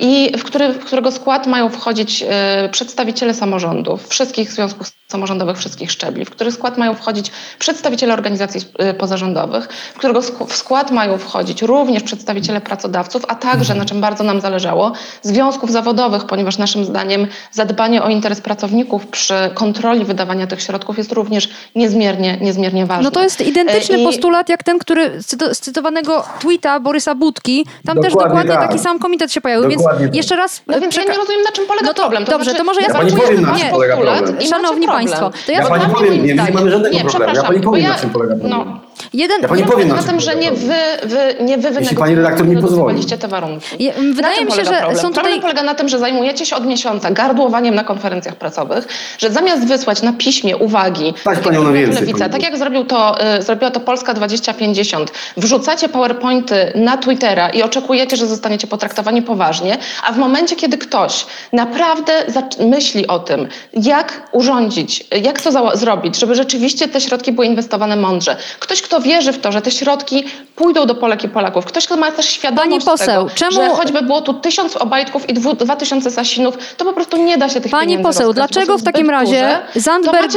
[0.00, 5.92] i w, który, w którego skład mają wchodzić y, przedstawiciele samorządów, wszystkich związków samorządowych, wszystkich
[5.92, 11.18] szczebli, w który skład mają wchodzić przedstawiciele organizacji y, pozarządowych, w którego w skład mają
[11.18, 14.92] wchodzić również przedstawiciele pracodawców, a także, na czym bardzo nam zależało,
[15.22, 21.12] związków zawodowych, ponieważ naszym zdaniem zadbanie o interes pracowników przy kontroli wydawania tych środków jest
[21.12, 23.04] również niezmiernie, niezmiernie ważne.
[23.04, 26.80] No to jest identyczny E, i- postulat jak ten, który z cyto- z cytowanego tweeta
[26.80, 27.66] Borysa Budki.
[27.86, 28.68] Tam też Dokładnie dokładnie tak.
[28.68, 29.70] taki sam komitet się pojawił.
[29.70, 30.16] Dokładnie Więc tak.
[30.16, 32.24] jeszcze raz No więc ja przeka- nie rozumiem, na czym polega No to problem.
[32.24, 34.40] dobrze, to może ja Ja pani powiem, na czym polega postulat problem.
[34.40, 35.06] i Szanowni problem.
[35.06, 37.04] państwo, to ja Ja pani powiem, nie, nie mamy żadnego nie, problemu.
[37.04, 38.50] Ja przepraszam, pani powiem, bo na czym polega problem.
[38.66, 38.80] No,
[39.14, 39.42] jeden...
[39.42, 42.46] Ja pani powiem, polega na tym, że nie wy, wy, nie wy Jeśli pani redaktor
[42.46, 42.62] mi pozwoli.
[42.62, 43.66] wynegocjowaliście te warunki.
[43.84, 44.96] Je- wydaje mi się, że problem?
[44.96, 48.88] są tutaj- Problem polega na tym, że zajmujecie się od miesiąca gardłowaniem na konferencjach pracowych,
[49.18, 52.58] że zamiast wysłać na piśmie uwagi, tak panią jak na zrobiła więcej, Lewica, tak jak
[52.58, 58.66] zrobił to, y, zrobiła to Polska 2050, wrzucacie powerpointy na Twittera i oczekujecie, że zostaniecie
[58.66, 59.78] potraktowani poważnie,
[60.08, 62.12] a w momencie, kiedy ktoś naprawdę
[62.60, 68.36] myśli o tym, jak urządzić, jak to zrobić, żeby rzeczywiście te środki były inwestowane mądrze.
[68.60, 70.24] Ktoś, kto wierzy w to, że te środki
[70.56, 71.64] pójdą do Polek i Polaków.
[71.64, 75.34] Ktoś, kto ma też świadomość poseł, tego, czemu- że choćby było tu tysiąc obajtków i
[75.34, 78.54] dwu, dwa tysiące sasinów, to po prostu nie da się tych Pani pieniędzy poseł, rozkryć,
[78.54, 80.32] dlaczego w takim razie Zandberg,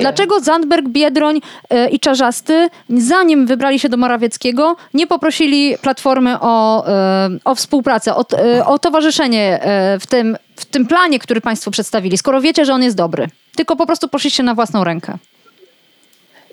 [0.00, 6.86] dlaczego Zandberg, Biedroń e, i Czarzasty, zanim wybrali się do Morawieckiego, nie poprosili Platformy o,
[6.86, 8.24] e, o współpracę, o,
[8.58, 9.60] e, o towarzyszenie
[10.00, 13.26] w tym, w tym planie, który Państwo przedstawili, skoro wiecie, że on jest dobry?
[13.56, 15.18] Tylko po prostu poszliście na własną rękę.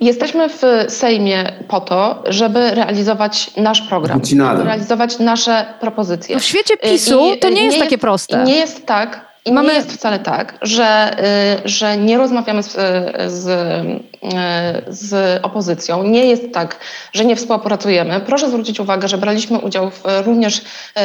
[0.02, 6.36] Jesteśmy w Sejmie po to, żeby realizować nasz program, żeby realizować nasze propozycje.
[6.36, 8.44] No w świecie PiSu I- to nie jest takie proste.
[8.44, 9.30] Nie jest tak.
[9.46, 11.12] I Mamy- nie jest wcale tak, że,
[11.66, 12.72] y, że nie rozmawiamy z,
[13.28, 14.00] z, y,
[14.88, 16.04] z opozycją.
[16.04, 16.78] Nie jest tak,
[17.14, 18.20] że nie współpracujemy.
[18.26, 20.62] Proszę zwrócić uwagę, że braliśmy udział w, również y,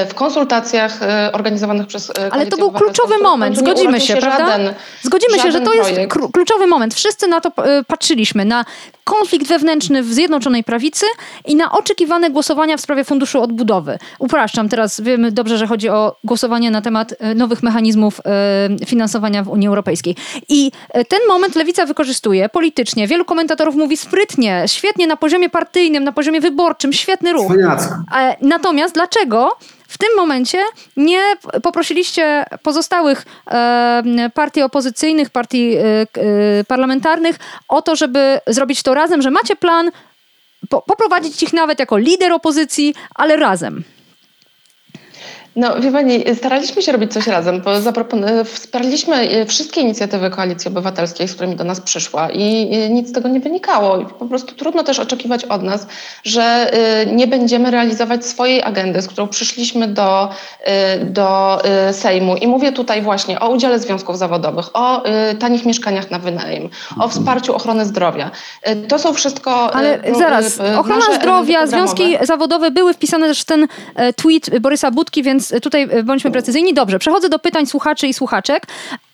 [0.09, 0.99] w konsultacjach
[1.33, 4.47] organizowanych przez Ale to był kluczowy moment, zgodzimy urodził się, prawda?
[4.47, 6.13] Żaden, Zgodzimy się, że żaden to jest projekt.
[6.15, 6.95] kru- kluczowy moment.
[6.95, 8.65] Wszyscy na to e, patrzyliśmy, na
[9.05, 11.07] konflikt wewnętrzny w Zjednoczonej Prawicy
[11.45, 13.99] i na oczekiwane głosowania w sprawie Funduszu Odbudowy.
[14.19, 19.43] Upraszczam, teraz wiemy dobrze, że chodzi o głosowanie na temat e, nowych mechanizmów e, finansowania
[19.43, 20.17] w Unii Europejskiej.
[20.49, 23.07] I e, ten moment Lewica wykorzystuje politycznie.
[23.09, 27.53] Wielu komentatorów mówi sprytnie, świetnie na poziomie partyjnym, na poziomie wyborczym, świetny ruch.
[28.41, 29.57] Natomiast dlaczego
[29.95, 30.59] w tym momencie
[30.97, 31.23] nie
[31.63, 33.27] poprosiliście pozostałych
[34.35, 36.07] partii opozycyjnych, partii e, e,
[36.65, 37.37] parlamentarnych
[37.69, 39.91] o to, żeby zrobić to razem, że macie plan,
[40.69, 43.85] po, poprowadzić ich nawet jako lider opozycji, ale razem.
[45.57, 50.69] No, wie pani, staraliśmy się robić coś razem, bo zapropon- wsparliśmy e, wszystkie inicjatywy Koalicji
[50.69, 53.99] Obywatelskiej, z którymi do nas przyszła i nic z tego nie wynikało.
[53.99, 55.87] I po prostu trudno też oczekiwać od nas,
[56.25, 60.29] że e, nie będziemy realizować swojej agendy, z którą przyszliśmy do,
[60.65, 61.59] e, do
[61.93, 62.37] Sejmu.
[62.37, 65.03] I mówię tutaj właśnie o udziale związków zawodowych, o
[65.39, 66.69] tanich mieszkaniach na wynajem,
[67.01, 68.31] o wsparciu ochrony zdrowia.
[68.89, 69.75] To są wszystko...
[69.75, 73.67] Ale zaraz, ochrona zdrowia, związki zawodowe były wpisane też w ten
[74.17, 76.75] tweet Borysa Budki, więc więc tutaj e, bądźmy precyzyjni.
[76.75, 78.67] Dobrze, przechodzę do pytań słuchaczy i słuchaczek.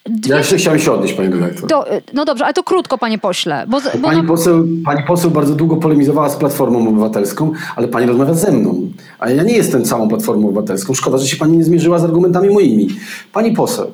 [0.06, 0.30] Dwie...
[0.30, 1.68] Ja jeszcze chciałem się odnieść, pani redaktor.
[1.68, 3.64] To, e, no dobrze, ale to krótko, panie pośle.
[3.68, 8.34] Bo, bo pani, poseł, pani poseł bardzo długo polemizowała z Platformą Obywatelską, ale pani rozmawia
[8.34, 8.90] ze mną.
[9.18, 10.94] A ja nie jestem całą Platformą Obywatelską.
[10.94, 12.88] Szkoda, że się pani nie zmierzyła z argumentami moimi.
[13.32, 13.92] Pani poseł,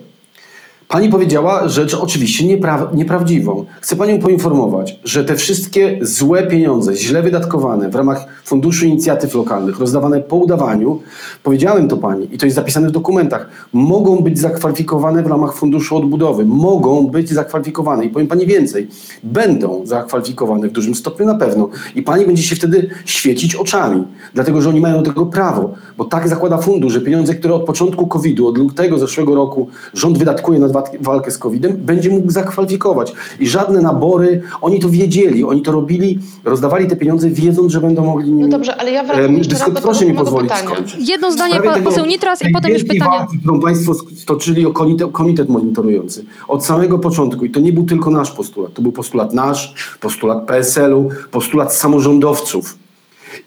[0.88, 3.64] Pani powiedziała rzecz oczywiście niepra nieprawdziwą.
[3.80, 9.78] Chcę Panią poinformować, że te wszystkie złe pieniądze, źle wydatkowane w ramach Funduszu Inicjatyw Lokalnych,
[9.78, 11.00] rozdawane po udawaniu,
[11.42, 15.96] powiedziałem to Pani i to jest zapisane w dokumentach, mogą być zakwalifikowane w ramach Funduszu
[15.96, 16.44] Odbudowy.
[16.44, 18.88] Mogą być zakwalifikowane i powiem Pani więcej,
[19.22, 24.62] będą zakwalifikowane w dużym stopniu na pewno i Pani będzie się wtedy świecić oczami, dlatego
[24.62, 28.06] że oni mają do tego prawo, bo tak zakłada fundusz, że pieniądze, które od początku
[28.06, 30.68] COVID-u, od lutego zeszłego roku rząd wydatkuje na
[31.00, 33.12] walkę z COVID-em, będzie mógł zakwalifikować.
[33.40, 38.04] I żadne nabory, oni to wiedzieli, oni to robili, rozdawali te pieniądze, wiedząc, że będą
[38.04, 40.70] mogli No dobrze, ale ja wracam jeszcze raz do Proszę mi pozwolić pytania.
[40.70, 41.08] skończyć.
[41.08, 43.18] Jedno zdanie, pan poseł Nitras i potem już pytanie.
[43.18, 46.24] Walki, którą Państwo stoczyli o komitet, komitet monitorujący.
[46.48, 50.46] Od samego początku, i to nie był tylko nasz postulat, to był postulat nasz, postulat
[50.46, 52.78] PSL-u, postulat samorządowców.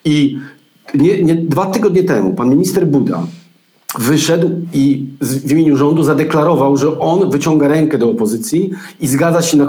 [0.06, 0.38] I
[0.96, 3.24] nie, nie, dwa tygodnie temu pan minister Buda
[3.98, 9.58] wyszedł i w imieniu rządu zadeklarował, że on wyciąga rękę do opozycji i zgadza się
[9.58, 9.66] na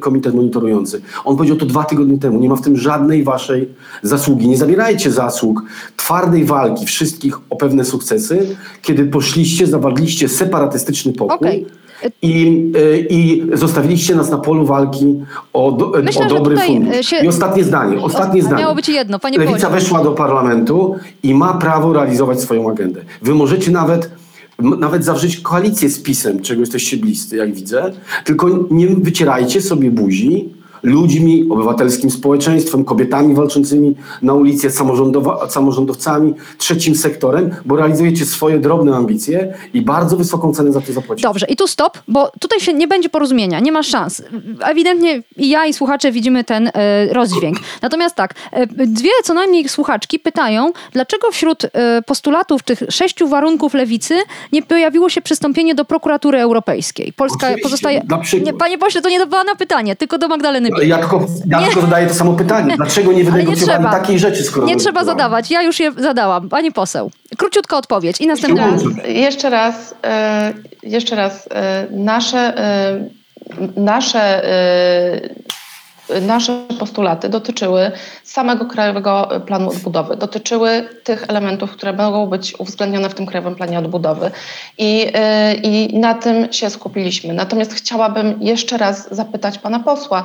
[0.00, 1.02] komitet monitorujący.
[1.24, 2.40] On powiedział to dwa tygodnie temu.
[2.40, 3.68] Nie ma w tym żadnej waszej
[4.02, 4.48] zasługi.
[4.48, 5.62] Nie zabierajcie zasług
[5.96, 11.48] twardej walki wszystkich o pewne sukcesy, kiedy poszliście, zawarliście separatystyczny pokój.
[11.48, 11.86] Okay
[12.22, 15.14] i, e, i zostawiliście nas na polu walki
[15.52, 17.06] o, do, Myślę, o dobry fundusz.
[17.06, 17.16] Się...
[17.16, 18.02] I ostatnie zdanie.
[18.02, 18.62] Ostatnie zdanie.
[18.62, 23.00] Miało być jedno, panie Lewica weszła do parlamentu i ma prawo realizować swoją agendę.
[23.22, 24.10] Wy możecie nawet
[24.58, 27.92] nawet zawrzeć koalicję z PiSem, czego jesteście bliscy, jak widzę,
[28.24, 30.48] tylko nie wycierajcie sobie buzi
[30.82, 34.70] ludźmi, obywatelskim społeczeństwem, kobietami walczącymi na ulicy,
[35.48, 41.28] samorządowcami, trzecim sektorem, bo realizujecie swoje drobne ambicje i bardzo wysoką cenę za to zapłacicie.
[41.28, 44.22] Dobrze, i tu stop, bo tutaj się nie będzie porozumienia, nie ma szans.
[44.60, 47.58] Ewidentnie i ja i słuchacze widzimy ten e, rozdźwięk.
[47.82, 53.74] Natomiast tak, e, dwie co najmniej słuchaczki pytają, dlaczego wśród e, postulatów tych sześciu warunków
[53.74, 54.14] lewicy
[54.52, 57.12] nie pojawiło się przystąpienie do prokuratury europejskiej.
[57.12, 58.02] Polska Oczywiście, pozostaje...
[58.44, 61.80] Nie, panie pośle, to nie do pana pytanie, tylko do Magdaleny ja tylko, ja tylko
[61.80, 62.76] zadaję to samo pytanie.
[62.76, 64.66] Dlaczego nie wynegocjowali takiej rzeczy, skoro...
[64.66, 66.48] Nie trzeba zadawać, ja już je zadałam.
[66.48, 68.82] Pani poseł, króciutka odpowiedź i następny raz.
[69.08, 70.52] Jeszcze raz, e,
[70.82, 71.48] jeszcze raz.
[71.50, 73.08] E, nasze, e,
[73.76, 74.42] nasze
[76.22, 77.92] nasze postulaty dotyczyły
[78.24, 83.78] samego Krajowego Planu Odbudowy, dotyczyły tych elementów, które mogą być uwzględnione w tym Krajowym Planie
[83.78, 84.30] Odbudowy
[84.78, 85.12] i,
[85.62, 87.34] i na tym się skupiliśmy.
[87.34, 90.24] Natomiast chciałabym jeszcze raz zapytać pana posła,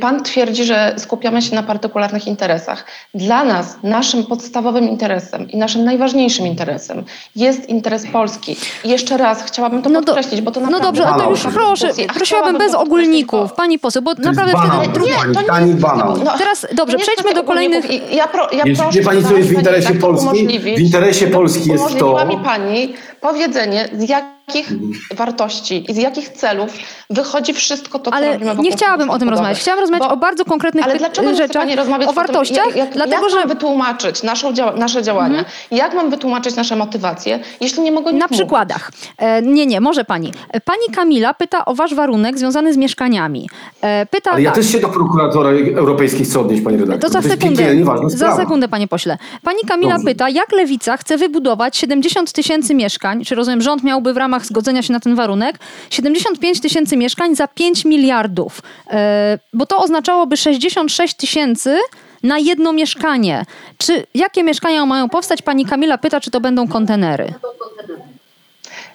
[0.00, 2.84] pan twierdzi, że skupiamy się na partykularnych interesach.
[3.14, 7.04] Dla nas, naszym podstawowym interesem i naszym najważniejszym interesem
[7.36, 8.56] jest interes Polski.
[8.84, 11.00] I jeszcze raz chciałabym to no podkreślić, bo to no naprawdę...
[11.00, 15.06] No dobrze, a to już proszę, prosiłabym bez ogólników, pani poseł, bo naprawdę wtedy...
[15.06, 16.16] Nie, to nie, banał.
[16.24, 18.12] No, Teraz, dobrze, przejdźmy do kolejnych...
[18.14, 20.58] Ja, pro, ja jest, proszę, wie pani, co jest w interesie Polski?
[20.58, 22.26] W interesie Polski jest to...
[22.26, 24.08] mi pani powiedzenie, z
[24.54, 24.92] jakich mhm.
[25.16, 26.70] wartości i z jakich celów
[27.10, 29.58] wychodzi wszystko to, co ale robimy nie chciałabym o tym rozmawiać.
[29.58, 32.66] Chciałam rozmawiać Bo, o bardzo konkretnych ale dlaczego rzeczach, pani rozmawiać o wartościach.
[32.66, 33.36] Jak, jak, dlatego, jak że...
[33.36, 35.38] mam wytłumaczyć naszą nasze działania?
[35.38, 35.56] Mhm.
[35.70, 38.90] Jak mam wytłumaczyć nasze motywacje, jeśli nie mogę Na przykładach.
[39.18, 40.32] E, nie, nie, może pani.
[40.50, 43.48] E, pani Kamila pyta o wasz warunek związany z mieszkaniami.
[43.80, 44.56] E, pyta ale ja tak.
[44.56, 47.10] też się do prokuratora europejskiej chcę odnieść, pani redaktor.
[47.10, 47.64] To za sekundę,
[48.06, 49.18] za sekundę, panie pośle.
[49.42, 50.04] Pani Kamila Dobrze.
[50.04, 54.82] pyta, jak Lewica chce wybudować 70 tysięcy mieszkań, czy rozumiem, rząd miałby w ramach zgodzenia
[54.82, 55.58] się na ten warunek,
[55.90, 58.62] 75 tysięcy mieszkań za 5 miliardów.
[58.90, 61.78] E, bo to oznaczałoby 66 tysięcy
[62.22, 63.44] na jedno mieszkanie.
[63.78, 65.42] Czy jakie mieszkania mają powstać?
[65.42, 67.34] Pani Kamila pyta, czy to będą kontenery.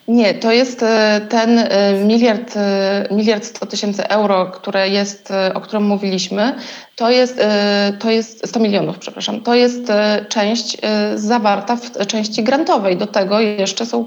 [0.07, 2.53] Nie, to jest e, ten e, miliard,
[3.11, 6.55] miliard 100 tysięcy euro, które jest, o którym mówiliśmy,
[6.97, 7.41] to jest,
[7.99, 9.41] to jest 100 milionów, przepraszam.
[9.41, 9.91] To jest
[10.29, 10.77] część
[11.15, 12.97] zawarta w części grantowej.
[12.97, 14.05] Do tego jeszcze są,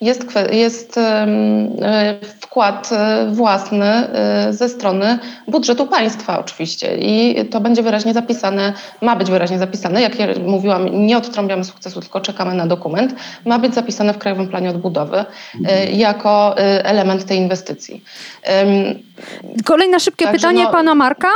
[0.00, 1.00] jest, jest
[2.40, 2.90] wkład
[3.32, 4.08] własny
[4.50, 10.18] ze strony budżetu państwa oczywiście i to będzie wyraźnie zapisane, ma być wyraźnie zapisane, jak
[10.18, 14.70] ja mówiłam, nie odtrąbiamy sukcesu, tylko czekamy na dokument, ma być zapisane w Krajowym Planie
[14.70, 15.24] Odbudowy
[15.60, 15.94] mhm.
[15.98, 18.04] jako element tej inwestycji.
[19.64, 21.28] Kolejne szybkie Także pytanie no, pana Marka.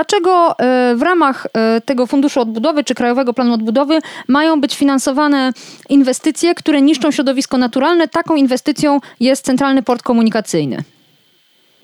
[0.00, 3.98] Dlaczego e, w ramach e, tego Funduszu Odbudowy czy Krajowego Planu Odbudowy
[4.28, 5.52] mają być finansowane
[5.88, 8.08] inwestycje, które niszczą środowisko naturalne?
[8.08, 10.76] Taką inwestycją jest Centralny Port Komunikacyjny.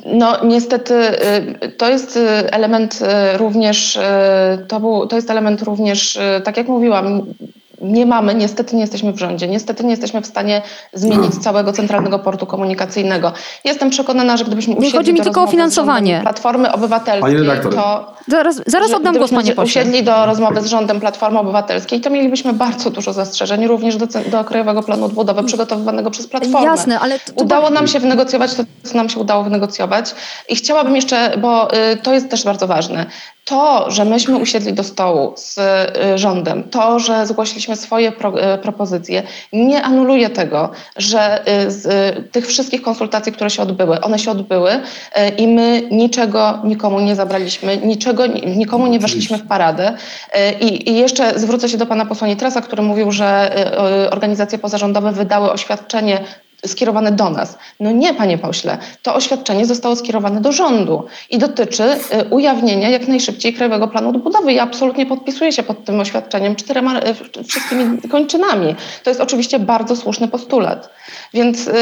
[0.07, 0.95] No niestety
[1.65, 2.99] y, to jest y, element
[3.35, 3.99] y, również,
[4.69, 7.23] to, był, to jest element również, tak jak mówiłam,
[7.81, 10.63] nie mamy, niestety nie jesteśmy w rządzie, niestety nie jesteśmy w stanie
[10.93, 11.41] zmienić No.
[11.41, 13.33] całego centralnego portu komunikacyjnego.
[13.65, 16.11] Jestem przekonana, że gdybyśmy Nie usiedli chodzi mi do tylko o rozmowy z finansowanie.
[16.13, 17.37] rządem Platformy Obywatelskiej,
[17.75, 19.65] to Zaraz, zaraz że oddam głos, panie pośle.
[19.83, 24.45] usiedli do rozmowy z rządem Platformy Obywatelskiej, to mielibyśmy bardzo dużo zastrzeżeń, również do, do
[24.45, 26.67] Krajowego Planu Odbudowy przygotowywanego przez Platformę.
[26.67, 30.15] Jasne, ale to- to Udało nam się wynegocjować to, co nam się udało wynegocjować.
[30.49, 33.07] I chciałabym jeszcze, bo y, to jest też bardzo ważne,
[33.47, 38.59] to, że myśmy usiedli do stołu z y, rządem, to, że zgłosiliśmy swoje pro, y,
[38.59, 39.23] propozycje,
[39.53, 41.87] nie anuluje tego, że y, z
[42.33, 44.71] tych wszystkich konsultacji, które się odbyły, one się odbyły
[45.39, 49.97] i my niczego nikomu nie zabraliśmy, niczego ni- nikomu nie weszliśmy w paradę.
[50.61, 53.51] I, I jeszcze zwrócę się do pana posła Nitrasa, który mówił, że
[54.11, 56.21] organizacje pozarządowe wydały oświadczenie
[56.67, 57.59] skierowane do nas.
[57.81, 61.97] No nie, panie pośle, to oświadczenie zostało skierowane do rządu i dotyczy y,
[62.31, 64.53] ujawnienia jak najszybciej Krajowego Planu Odbudowy.
[64.53, 68.75] Ja absolutnie podpisuję się pod tym oświadczeniem czterema, y, wszystkimi kończynami.
[69.05, 70.91] To jest oczywiście bardzo słuszny postulat.
[71.35, 71.73] Więc, y,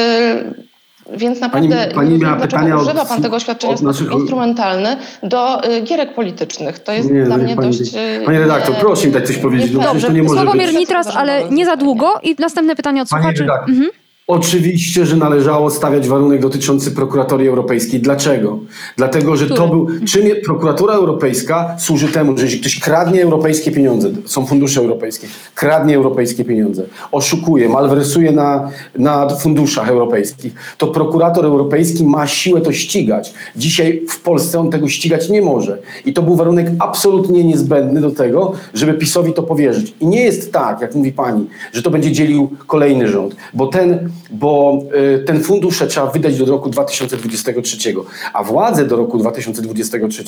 [1.12, 4.12] więc naprawdę Pani- pani nie miała dlaczego pytania od- używa pan tego oświadczenia w sposób
[4.12, 6.78] instrumentalny do y, gierek politycznych.
[6.78, 7.90] To jest Nie, dla no, mnie pani- dość...
[8.26, 10.66] Panie redaktor, nie- proszę mi dać coś powiedzieć, no nie- to Dobrze, nie może Sławomir
[10.68, 10.76] być.
[10.78, 12.14] Nitras, ale nie za długo.
[12.22, 13.40] I następne pytanie od Panie słuchaczy.
[13.42, 13.90] redaktor, Mhm.
[14.26, 18.00] Oczywiście, że należało stawiać warunek dotyczący prokuratorii europejskiej.
[18.00, 18.58] Dlaczego?
[18.96, 19.86] Dlatego, że to był.
[20.06, 25.26] Czym je- prokuratura europejska służy temu, że jeśli ktoś kradnie europejskie pieniądze, są fundusze europejskie,
[25.54, 32.72] kradnie europejskie pieniądze, oszukuje, malwersuje na, na funduszach europejskich, to prokurator europejski ma siłę to
[32.72, 33.34] ścigać.
[33.56, 35.78] Dzisiaj w Polsce on tego ścigać nie może.
[36.06, 39.94] I to był warunek absolutnie niezbędny do tego, żeby PiSowi to powierzyć.
[40.00, 44.10] I nie jest tak, jak mówi pani, że to będzie dzielił kolejny rząd, bo ten,
[44.30, 44.78] bo,
[45.20, 47.94] y, ten fundusz trzeba wydać do roku 2023,
[48.32, 50.24] a władzę do roku 2023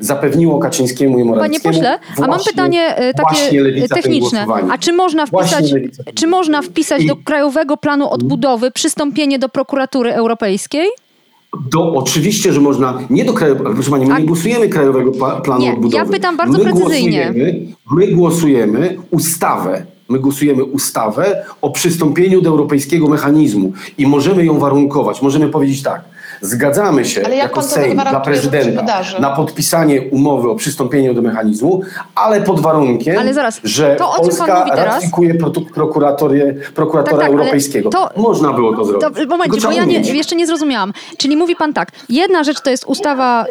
[0.00, 4.46] zapewniło Kaczyńskiemu i Panie Morawieckiemu pośle, a mam właśnie- pytanie właśnie takie techniczne.
[4.70, 10.12] A czy można Właśnie wpisać, czy można wpisać do Krajowego Planu Odbudowy przystąpienie do prokuratury
[10.14, 10.88] europejskiej?
[11.70, 15.12] Do, oczywiście, że można, nie do krajowego, proszę Pani, my A- nie głosujemy Krajowego
[15.44, 16.12] Planu Nie, ja Odbudowy.
[16.12, 17.24] pytam bardzo my precyzyjnie.
[17.24, 24.58] Głosujemy, my głosujemy ustawę, my głosujemy ustawę o przystąpieniu do europejskiego mechanizmu i możemy ją
[24.58, 25.22] warunkować.
[25.22, 26.00] Możemy powiedzieć tak,
[26.40, 31.80] zgadzamy się Ale jak jako Sejm dla prezydenta na podpisanie umowy o przystąpieniu do mechanizmu,
[32.14, 34.86] ale pod warunkiem, Ale zaraz, że to o czym pan Polska mówi teraz?
[34.94, 35.34] ratyfikuje
[35.74, 37.90] prokuratorię, prokuratora Tak, tak, europejskiego.
[37.90, 39.08] to- Można było to zrobić.
[39.22, 40.92] To, momencie, bo ja nie, jeszcze nie zrozumiałam.
[41.18, 43.44] Czyli mówi pan tak, jedna rzecz to jest ustawa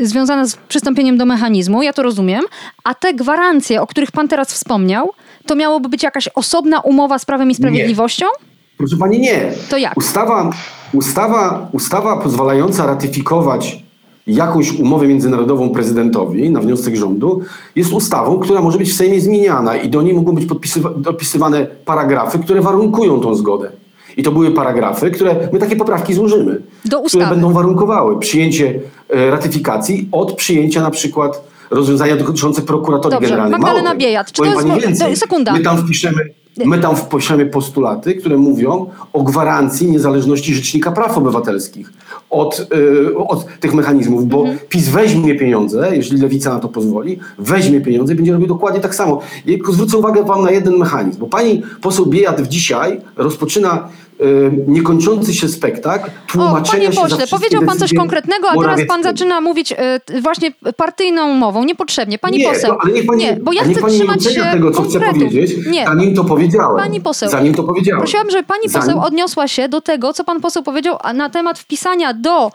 [0.00, 2.44] y, związana z przystąpieniem do mechanizmu, ja to rozumiem,
[2.84, 5.10] a te gwarancje, o których pan teraz wspomniał,
[5.46, 8.26] to miałoby być jakaś osobna umowa z Prawem i Sprawiedliwością?
[8.78, 9.52] Proszę pani, nie.
[9.70, 9.96] To jak?
[9.96, 10.50] Ustawa,
[10.92, 13.86] ustawa, ustawa pozwalająca ratyfikować
[14.26, 17.40] jakąś umowę międzynarodową prezydentowi na wniosek rządu
[17.76, 20.46] jest ustawą, która może być w Sejmie zmieniana i do niej mogą być
[20.96, 23.70] dopisywane paragrafy, które warunkują tą zgodę.
[24.16, 29.30] I to były paragrafy, które my takie poprawki złożymy, Do które będą warunkowały przyjęcie e,
[29.30, 33.60] ratyfikacji od przyjęcia na przykład rozwiązania dotyczące prokuratorii Dobrze, generalnej.
[33.60, 35.16] Magdalena Mało Biejat, czy to jest pani więcej.
[35.16, 35.52] sekunda.
[35.52, 41.92] My tam wpiszemy My tam wpiszemy postulaty, które mówią o gwarancji niezależności Rzecznika Praw Obywatelskich
[42.30, 42.66] od,
[43.08, 44.58] y, od tych mechanizmów, bo Mhm.
[44.68, 48.94] PiS weźmie pieniądze, jeśli Lewica na to pozwoli, weźmie pieniądze i będzie robił dokładnie tak
[48.94, 49.20] samo.
[49.46, 53.88] Ja tylko zwrócę uwagę wam na jeden mechanizm, bo pani poseł Biejat dzisiaj rozpoczyna
[54.66, 58.80] niekończący się spektakl O, tłumaczenia panie się za pośle, powiedział pan coś konkretnego, a teraz
[58.88, 62.18] pan zaczyna mówić y, właśnie partyjną mową, niepotrzebnie.
[62.18, 64.92] Pani nie, poseł, niech pani, nie, bo ja chcę pani trzymać się tego, co chcę
[65.00, 65.18] konkretów.
[65.28, 66.76] powiedzieć, Nie, zanim to powiedziałem.
[66.76, 68.00] Pani poseł, Zanim to powiedziałem.
[68.02, 71.58] Prosiłam, żeby pani Zanim- poseł odniosła się do tego, co pan poseł powiedział na temat
[71.58, 72.50] wpisania do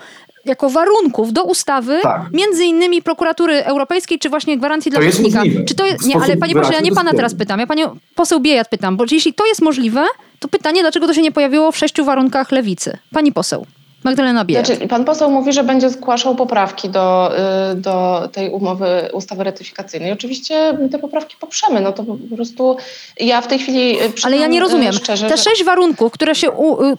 [0.46, 2.22] jako warunków do ustawy, Tak.
[2.34, 5.40] między innymi prokuratury europejskiej, czy właśnie gwarancji dla To jest rzecznika.
[5.40, 5.64] możliwe.
[5.66, 7.96] Czy to jest, nie, ale sposób pani poseł, ja nie pana teraz pytam, ja panią
[8.16, 10.06] poseł Biejat pytam, bo jeśli to jest możliwe,
[10.40, 12.98] to pytanie, dlaczego to się nie pojawiło w sześciu warunkach lewicy?
[13.14, 13.66] Pani poseł.
[14.04, 14.66] Magdalena Biejat.
[14.68, 17.32] Znaczy, pan poseł mówi, że będzie zgłaszał poprawki do,
[17.72, 20.12] y, do tej umowy, ustawy ratyfikacyjnej.
[20.12, 21.82] Oczywiście te poprawki poprzemy.
[21.82, 22.78] No to po prostu
[23.20, 24.94] ja w tej chwili y, Ale ja nie y, rozumiem.
[24.94, 26.48] Szczerze, Te że- sześć warunków, które się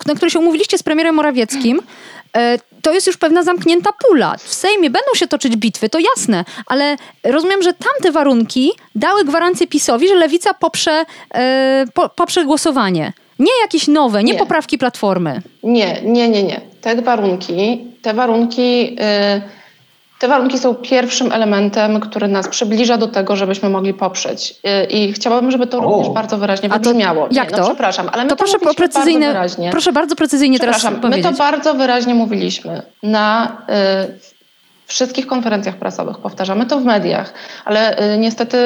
[0.07, 1.81] na które się umówiliście z premierem Morawieckim,
[2.83, 4.37] to jest już pewna zamknięta pula.
[4.39, 9.67] W Sejmie będą się toczyć bitwy, to jasne, ale rozumiem, że tamte warunki dały gwarancję
[9.67, 11.05] PiSowi, że Lewica poprze,
[11.35, 13.13] e, po, poprze głosowanie.
[13.39, 14.39] Nie jakieś nowe, nie, Nie.
[14.39, 15.43] poprawki Platformy.
[15.63, 16.61] Nie, nie, nie, nie.
[16.81, 19.62] Te warunki, te warunki, y,
[20.23, 24.55] te warunki są pierwszym elementem, który nas przybliża do tego, żebyśmy mogli poprzeć.
[24.91, 25.81] I chciałabym, żeby to O.
[25.81, 27.29] również bardzo wyraźnie wybrzmiało.
[27.31, 27.63] jak nie, to?
[27.63, 29.71] No, przepraszam, ale my To to, proszę precyzyjne, bardzo wyraźnie.
[29.71, 31.27] proszę bardzo precyzyjnie teraz my powiedzieć.
[31.27, 33.57] to bardzo wyraźnie mówiliśmy na
[34.09, 34.19] y,
[34.87, 37.33] wszystkich konferencjach prasowych, powtarzamy to w mediach,
[37.65, 38.57] ale y, niestety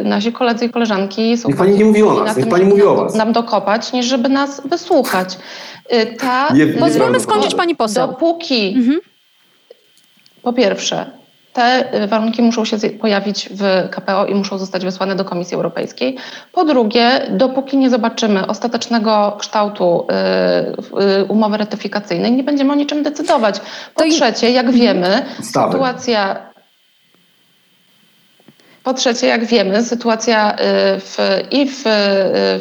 [0.00, 2.64] y, nasi koledzy i koleżanki są Niech pani nie mówi o nas, na niech pani
[2.64, 3.14] mówi o was.
[3.14, 5.38] nam dokopać, niż żeby nas wysłuchać.
[5.92, 8.06] Y, Ta, Nie- y, Pozwólmy skończyć pani poseł.
[8.08, 9.00] Dopóki Mhm.
[10.42, 11.06] Po pierwsze,
[11.52, 16.16] te y, warunki muszą się pojawić w KPO i muszą zostać wysłane do Komisji Europejskiej.
[16.52, 20.06] Po drugie, dopóki nie zobaczymy ostatecznego kształtu
[20.92, 23.60] y, y, umowy ratyfikacyjnej, nie będziemy o niczym decydować.
[23.94, 26.49] Po trzecie, jak wiemy, sytuacja.
[28.82, 30.56] Po trzecie, jak wiemy, sytuacja y,
[31.00, 31.18] w,
[31.50, 31.90] i w, y,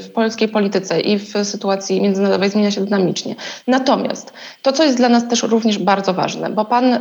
[0.03, 3.35] w polskiej polityce, i w sytuacji międzynarodowej zmienia się dynamicznie.
[3.67, 6.99] Natomiast to, co jest dla nas też również bardzo ważne, bo pan, y,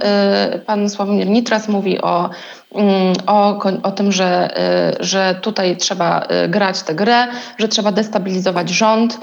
[0.67, 2.31] pan Sławomir Nitras mówi o,
[2.75, 4.51] mm, o, o tym, że,
[5.01, 7.27] że tutaj trzeba grać tę grę,
[7.59, 9.19] że trzeba destabilizować rząd.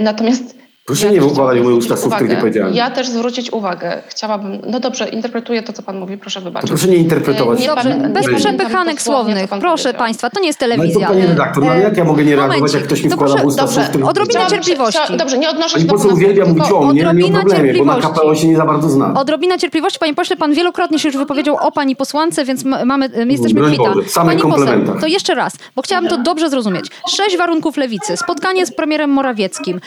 [0.00, 0.56] Natomiast
[0.86, 1.20] Proszę ja nie
[1.60, 2.74] moje zwrócić usta słów, których nie powiedziałem.
[2.74, 6.68] Ja też zwrócić uwagę chciałabym, no dobrze, interpretuję to, co pan mówi, proszę To wybaczyć.
[6.70, 7.60] proszę nie interpretować.
[7.60, 9.48] Nie Dobrze, bez przepychanek słownych.
[9.48, 9.98] pan Proszę powiedział.
[9.98, 11.06] państwa, to nie jest No telewizja.
[11.06, 12.78] to pani redaktor, no ale jak ja mogę nie reagować, Momencik.
[12.80, 14.06] jak ktoś mi To wkłada w proszę- usta dobrze, słów, których
[14.44, 15.00] się- cierpliwości.
[15.04, 17.10] Chcia, dobrze, nie odnoszę Pani się do poseł pana uwielbia mówić o mnie, nie o
[17.10, 18.20] odrobina problemie, bo na cierpliwości.
[18.20, 19.16] KPO się nie za bardzo znam.
[19.16, 23.08] Odrobina cierpliwości, panie pośle, pan wielokrotnie się już wypowiedział o pani posłance, więc ma- mamy,
[23.28, 23.94] jesteśmy Broń kwita.
[23.94, 26.86] Boże, same Pani poseł, to jeszcze raz, bo chciałabym to dobrze zrozumieć.
[27.08, 29.80] Sześć warunków lewicy, spotkanie z premierem Morawieckim.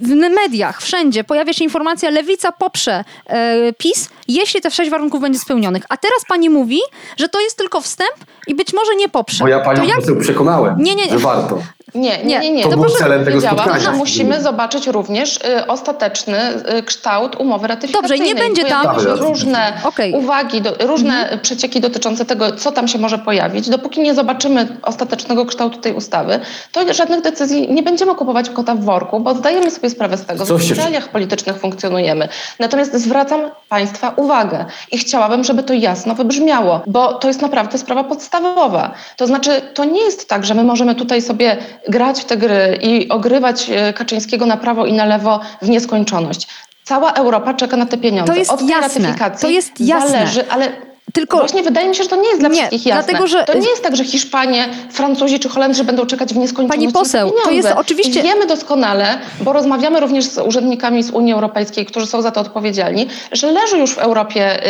[0.00, 5.38] W, mediach, wszędzie pojawia się informacja, lewica poprze e, PiS, jeśli te sześć warunków będzie
[5.38, 5.82] spełnionych.
[5.88, 6.80] A teraz pani mówi,
[7.16, 8.14] że to jest tylko wstęp
[8.46, 9.44] i być może nie poprze.
[9.44, 11.10] Bo ja to panią jak poseł przekonałem, Nie, nie, nie.
[11.10, 11.62] że warto.
[11.94, 12.50] Nie, Nie, nie, nie.
[12.50, 12.62] nie.
[12.62, 13.80] to był celem tego spotkania.
[13.80, 16.38] że musimy zobaczyć również y, ostateczny
[16.78, 18.18] y, kształt umowy ratyfikacyjnej.
[18.18, 20.12] Dobrze, nie będzie tam- różne Okej.
[20.12, 23.68] uwagi, do, różne przecieki dotyczące tego, co tam się może pojawić.
[23.70, 26.40] Dopóki nie zobaczymy ostatecznego kształtu tej ustawy,
[26.72, 30.46] to żadnych decyzji nie będziemy kupować kota w worku, bo zdajemy sobie sprawę z tego,
[30.46, 32.28] że w realiach politycznych funkcjonujemy.
[32.58, 38.04] Natomiast zwracam Państwa uwagę i chciałabym, żeby to jasno wybrzmiało, bo to jest naprawdę sprawa
[38.04, 38.90] podstawowa.
[39.16, 41.56] To znaczy, to nie jest tak, że my możemy tutaj sobie
[41.88, 46.46] grać w te gry i ogrywać e, Kaczyńskiego na prawo i na lewo w nieskończoność.
[46.84, 48.32] Cała Europa czeka na te pieniądze.
[48.32, 48.80] To jest Od jasne.
[49.00, 50.10] ratyfikacji To jest jasne.
[50.10, 50.68] zależy, ale
[51.12, 53.02] Tylko- właśnie wydaje mi się, że to nie jest dla Nie, wszystkich jasne.
[53.04, 56.80] dlatego, że- To nie jest tak, że Hiszpanie, Francuzi czy Holendrzy będą czekać w nieskończoność
[56.80, 61.32] Pani poseł, to jest oczywiście- I wiemy doskonale, bo rozmawiamy również z urzędnikami z Unii
[61.32, 64.66] Europejskiej, którzy są za to odpowiedzialni, że leży już w Europie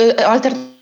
[0.00, 0.26] y, y,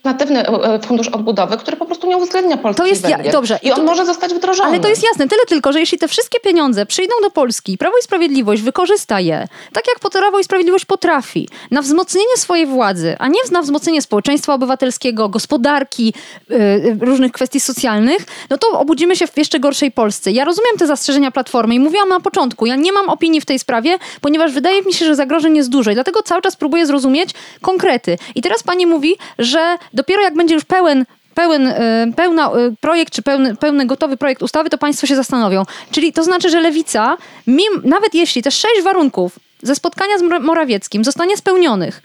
[0.05, 3.59] alternatywny y, y, fundusz odbudowy, który po prostu nie uwzględnia Polski To jest ja- dobrze.
[3.62, 4.68] I on To- może zostać wdrożony.
[4.68, 7.99] Ale to jest jasne, tyle tylko, że jeśli te wszystkie pieniądze przyjdą do Polski, Prawo
[7.99, 13.28] i Sprawiedliwość wykorzysta je, tak jak Prawo i Sprawiedliwość potrafi, na wzmocnienie swojej władzy, a
[13.28, 16.14] nie na wzmocnienie społeczeństwa obywatelskiego, gospodarki,
[16.49, 20.30] yy, różnych kwestii socjalnych, no to obudzimy się w jeszcze gorszej Polsce.
[20.30, 23.59] Ja rozumiem te zastrzeżenia Platformy i mówiłam na początku, ja nie mam opinii w tej
[23.59, 27.30] sprawie, ponieważ wydaje mi się, że zagrożeń jest dużo i dlatego cały czas próbuję zrozumieć
[27.62, 28.18] konkrety.
[28.34, 33.12] I teraz pani mówi, że dopiero jak będzie już pełen pełen, y, pełna y, projekt,
[33.14, 35.62] czy pełny, pełny gotowy projekt ustawy, to państwo się zastanowią.
[35.91, 37.16] Czyli to znaczy, że lewica,
[37.47, 42.03] mim, nawet jeśli te sześć warunków ze spotkania z Mor- Morawieckim zostanie spełnionych,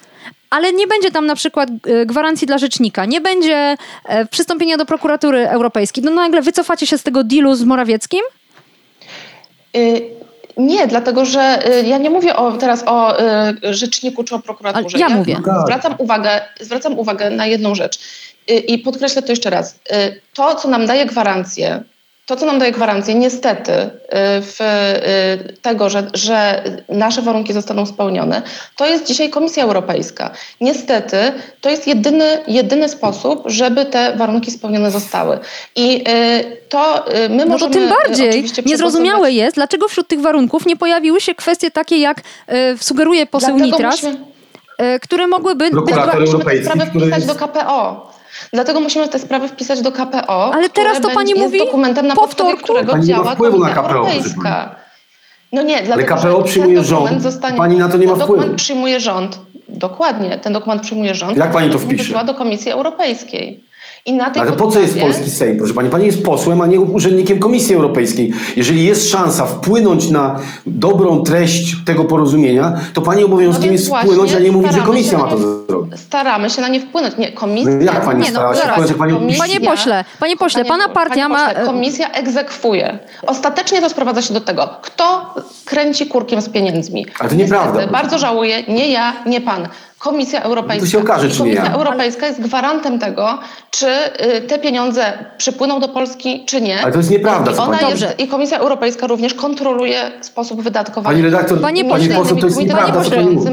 [0.50, 4.86] ale nie będzie tam na przykład y, gwarancji dla rzecznika, nie będzie e, przystąpienia do
[4.86, 8.22] prokuratury europejskiej, no nagle wycofacie się z tego dealu z Morawieckim?
[10.58, 14.98] Nie, dlatego że y, ja nie mówię o, teraz o y, rzeczniku czy o prokuraturze.
[14.98, 15.38] Ale ja mówię.
[15.46, 15.62] Tak.
[15.62, 18.00] Zwracam uwagę, zwracam uwagę na jedną rzecz
[18.52, 19.80] Y, i podkreślę to jeszcze raz.
[20.34, 21.84] To, co nam daje gwarancję,
[22.26, 23.90] to, co nam daje gwarancję, niestety, y,
[24.42, 28.42] w y, tego, że, że nasze warunki zostaną spełnione,
[28.78, 30.30] to jest dzisiaj Komisja Europejska.
[30.62, 31.18] Niestety,
[31.62, 35.40] to jest jedyny, jedyny sposób, żeby te warunki spełnione zostały.
[35.76, 40.66] I y, to my No to możemy tym bardziej niezrozumiałe jest, dlaczego wśród tych warunków
[40.66, 42.22] nie pojawiły się kwestie takie, jak
[42.80, 44.34] sugeruje poseł Dlatego Nitras, musimy-
[45.02, 45.66] które mogłyby...
[45.66, 48.13] być- Prokurator Europejski, który wpisać jest- do KPO.
[48.54, 50.54] Dlatego musimy te sprawy wpisać do KPO.
[50.54, 52.64] Ale teraz to pani mówi dokumentem na po podstawie wtorku?
[52.64, 54.76] którego Pani nie ma działa wpływu na Komisja KPO, Europejska.
[55.52, 57.22] No nie, Ale dlatego, KPO że przyjmuje ten dokument rząd.
[57.24, 58.56] Zostanie, Pani na to nie ma dokument wpływu.
[58.56, 59.40] przyjmuje rząd.
[59.70, 61.38] Dokładnie, ten dokument przyjmuje rząd.
[61.38, 62.04] Jak pani to wpisze?
[62.04, 63.64] Wysyła do Komisji Europejskiej.
[64.06, 65.90] I na tej Ale po co jest polski Sejm, proszę pani?
[65.90, 68.34] Pani jest posłem, a nie urzędnikiem Komisji Europejskiej.
[68.56, 74.34] Jeżeli jest szansa wpłynąć na dobrą treść tego porozumienia, to pani obowiązkiem No jest wpłynąć,
[74.34, 76.00] a nie mówić, że komisja ma to zrobić.
[76.00, 77.18] Staramy się na nie wpłynąć.
[77.18, 77.72] Nie, komisja...
[77.72, 78.72] No jak pani Nie, no, stara się zaraz.
[78.74, 81.48] wpłynąć, pani Komisja- Panie pośle, panie pośle, pana partia panie ma...
[81.48, 83.00] Pośle, komisja egzekwuje.
[83.28, 85.34] Ostatecznie to sprowadza się do tego, kto
[85.66, 87.06] kręci kurkiem z pieniędzmi.
[87.20, 89.68] Ale to nieprawda, Niestety, bardzo żałuję, nie ja, nie pan.
[90.04, 90.86] Komisja Europejska.
[90.86, 91.74] To się okaże, czy nie Komisja ja.
[91.74, 93.40] Europejska jest gwarantem tego,
[93.72, 93.88] czy
[94.38, 96.82] y, te pieniądze przypłyną do Polski, czy nie.
[96.84, 98.06] Ale to jest nieprawda, I ona jest.
[98.20, 101.14] I Komisja Europejska również kontroluje sposób wydatkowania.
[101.16, 103.52] Pani redaktor, Panie pani pośle, poseł, to jest nieprawda, co pani pośle,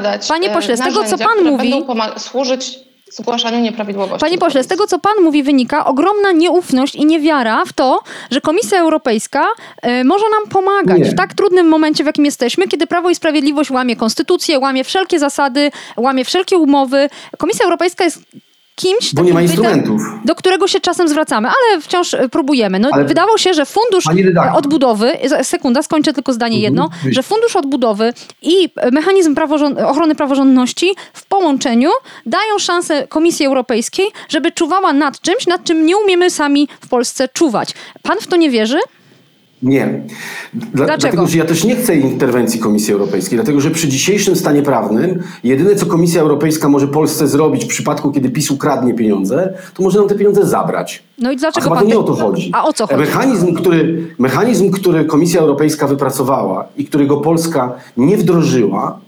[0.00, 1.84] Panie- panie e, pośle, z tego, co pan mówi-
[2.16, 4.20] służyć zgłaszaniu nieprawidłowości.
[4.20, 8.40] Panie pośle, z tego co pan mówi wynika ogromna nieufność i niewiara w to, że
[8.40, 9.44] Komisja Europejska
[9.82, 11.04] e, może nam pomagać Nie.
[11.04, 15.18] w tak trudnym momencie, w jakim jesteśmy, kiedy Prawo i Sprawiedliwość łamie konstytucję, łamie wszelkie
[15.18, 17.10] zasady, łamie wszelkie umowy.
[17.38, 18.18] Komisja Europejska jest
[18.78, 20.02] kimś, Bo nie ma instrumentów.
[20.24, 22.78] do którego się czasem zwracamy, ale wciąż e, próbujemy.
[22.78, 24.04] No, Ale- wydawało się, że fundusz
[24.54, 25.12] odbudowy,
[25.42, 27.12] sekunda, skończę tylko zdanie jedno, Mhm.
[27.12, 28.12] że fundusz odbudowy
[28.42, 31.90] i mechanizm praworząd- ochrony praworządności w połączeniu
[32.26, 37.28] dają szansę Komisji Europejskiej, żeby czuwała nad czymś, nad czym nie umiemy sami w Polsce
[37.28, 37.74] czuwać.
[38.02, 38.78] Pan w to nie wierzy?
[39.62, 40.02] Nie.
[40.54, 41.00] Dla, Dlaczego?
[41.00, 45.22] Dlatego, że ja też nie chcę interwencji Komisji Europejskiej, dlatego że przy dzisiejszym stanie prawnym
[45.44, 49.98] jedyne, co Komisja Europejska może Polsce zrobić w przypadku, kiedy PiS ukradnie pieniądze, to może
[49.98, 51.02] nam te pieniądze zabrać.
[51.18, 51.84] No i A dlaczego chyba pan...
[51.84, 52.50] to nie o to chodzi.
[52.54, 53.00] A o co chodzi?
[53.00, 59.00] Mechanizm który, mechanizm, który Komisja Europejska wypracowała i którego Polska nie wdrożyła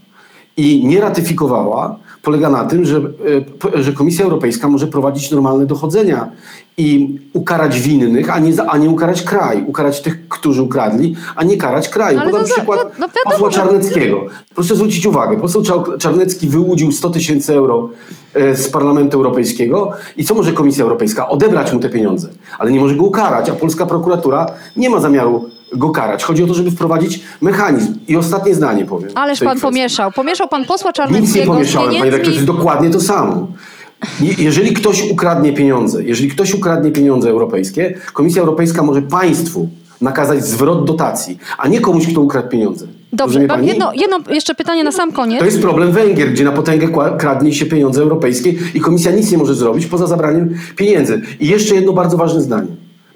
[0.56, 2.96] i nie ratyfikowała, polega na tym, że,
[3.76, 6.28] e, że Komisja Europejska może prowadzić normalne dochodzenia
[6.76, 9.64] i ukarać winnych, a nie, a nie ukarać kraj.
[9.66, 12.18] Ukarać tych, którzy ukradli, a nie karać kraju.
[12.18, 14.26] Ale Podam to przykład no- no wiadomo, posła że- Czarneckiego.
[14.54, 17.88] Proszę zwrócić uwagę, poseł Czar- Czarnecki wyłudził 100 tysięcy euro
[18.34, 21.28] e, z Parlamentu Europejskiego i co może Komisja Europejska?
[21.28, 24.46] Odebrać mu te pieniądze, ale nie może go ukarać, a polska prokuratura
[24.76, 26.24] nie ma zamiaru go karać.
[26.24, 27.94] Chodzi o to, żeby wprowadzić mechanizm.
[28.08, 29.10] I ostatnie zdanie powiem.
[29.14, 29.62] Ależ pan kwestii.
[29.62, 30.12] pomieszał.
[30.12, 32.10] Pomieszał pan posła Nic nie pomieszałem, panie pieniędzmi...
[32.10, 33.46] rektor, to jest dokładnie to samo.
[34.20, 39.68] Je- Jeżeli ktoś ukradnie pieniądze, jeżeli ktoś ukradnie pieniądze europejskie, Komisja Europejska może państwu
[40.00, 42.86] nakazać zwrot dotacji, a nie komuś, kto ukradł pieniądze.
[43.12, 45.38] Dobrze, mam jedno, jedno jeszcze pytanie na sam koniec.
[45.38, 49.38] To jest problem Węgier, gdzie na potęgę kradnie się pieniądze europejskie i komisja nic nie
[49.38, 51.22] może zrobić poza zabraniem pieniędzy.
[51.40, 52.66] I jeszcze jedno bardzo ważne zdanie.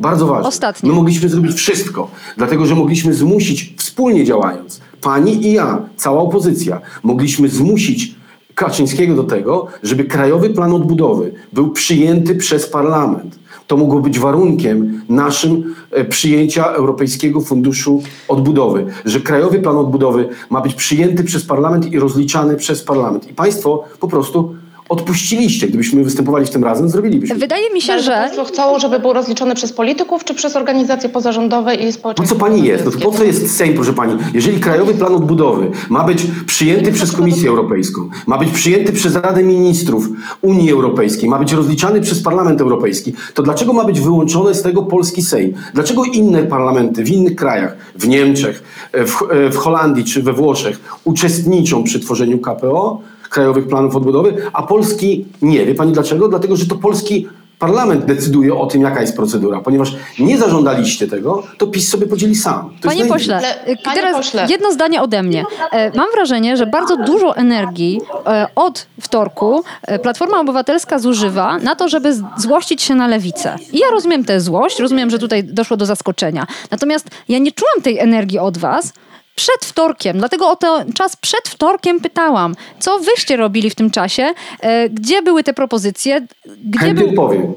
[0.01, 0.49] Bardzo ważne.
[0.49, 0.89] Ostatnie.
[0.89, 6.81] My mogliśmy zrobić wszystko, dlatego że mogliśmy zmusić, wspólnie działając, pani i ja, cała opozycja,
[7.03, 8.15] mogliśmy zmusić
[8.55, 13.39] Kaczyńskiego do tego, żeby Krajowy Plan Odbudowy był przyjęty przez parlament.
[13.67, 20.61] To mogło być warunkiem naszym e, przyjęcia Europejskiego Funduszu Odbudowy, że Krajowy Plan Odbudowy ma
[20.61, 23.31] być przyjęty przez parlament i rozliczany przez parlament.
[23.31, 24.55] I państwo po prostu
[24.89, 25.69] odpuściliście.
[25.69, 27.37] Gdybyśmy występowali w tym razem, zrobilibyśmy.
[27.37, 28.11] Wydaje mi się, że...
[28.11, 32.41] państwo chcą, żeby był rozliczony przez polityków, czy przez organizacje pozarządowe i Po społeczeństwo co
[32.41, 32.85] pani jest?
[32.85, 34.17] No to po co jest Sejm, proszę pani?
[34.35, 39.43] Jeżeli Krajowy Plan Odbudowy ma być przyjęty przez Komisję Europejską, ma być przyjęty przez Radę
[39.43, 40.09] Ministrów
[40.43, 44.83] Unii Europejskiej, ma być rozliczany przez Parlament Europejski, to dlaczego ma być wyłączony z tego
[44.83, 45.55] polski Sejm?
[45.75, 48.63] Dlaczego inne parlamenty w innych krajach, w Niemczech,
[48.93, 49.13] w,
[49.53, 53.01] w Holandii czy we Włoszech uczestniczą przy tworzeniu KPO,
[53.35, 55.67] Krajowych Planów Odbudowy, a polski nie?
[55.67, 56.29] Wie pani dlaczego?
[56.29, 57.29] Dlatego, że to polski
[57.59, 59.61] Parlament decyduje o tym, jaka jest procedura.
[59.61, 62.71] Ponieważ nie zażądaliście tego, to PiS sobie podzieli sam.
[62.81, 64.47] To Panie pośle, Ale, y, panie teraz pośle.
[64.51, 65.45] jedno zdanie ode mnie.
[65.73, 71.75] E, Mam wrażenie, że bardzo dużo energii e, od wtorku e, Platforma Obywatelska zużywa na
[71.75, 73.57] to, żeby złościć się na lewicę.
[73.73, 76.47] I ja rozumiem tę złość, rozumiem, że tutaj doszło do zaskoczenia.
[76.71, 78.93] Natomiast ja nie czułam tej energii od was,
[79.35, 80.19] przed wtorkiem.
[80.19, 84.31] Dlatego o ten czas przed wtorkiem pytałam, co wyście robili w tym czasie,
[84.61, 86.27] e, gdzie były te propozycje,
[86.65, 87.15] gdzie Chętnie był...
[87.15, 87.55] powiem.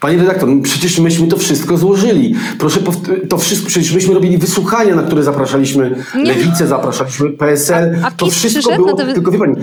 [0.00, 2.34] Panie redaktor, no przecież myśmy to wszystko złożyli.
[2.58, 2.80] Proszę,
[3.28, 6.24] to wszystko, przecież myśmy robili wysłuchania, na które zapraszaliśmy Nie.
[6.24, 7.96] Lewicę, zapraszaliśmy PSL.
[8.02, 9.54] A- a to wszystko było, te tylko wie pani,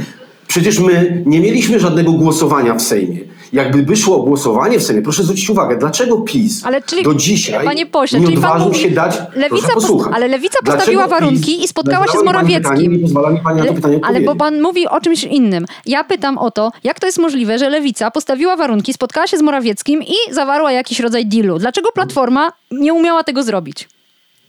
[0.48, 3.18] przecież my nie mieliśmy żadnego głosowania w Sejmie.
[3.54, 7.14] Jakby by szło o głosowanie w Sejmie, proszę zwrócić uwagę, dlaczego PiS Ale czyli, do
[7.14, 9.18] dzisiaj panie pośle, nie czyli pan odważył mówi, się dać...
[9.36, 10.14] Lewica posłuchać.
[10.16, 13.04] ale Lewica postawiła PiS warunki i spotkała się z Morawieckim.
[13.04, 14.26] Pytanie, Ale odpowiedzieć.
[14.26, 15.66] bo pan mówi o czymś innym.
[15.86, 19.42] Ja pytam o to, jak to jest możliwe, że Lewica postawiła warunki, spotkała się z
[19.42, 21.60] Morawieckim i zawarła jakiś rodzaj dealu.
[21.60, 23.90] Dlaczego Platforma nie umiała tego zrobić?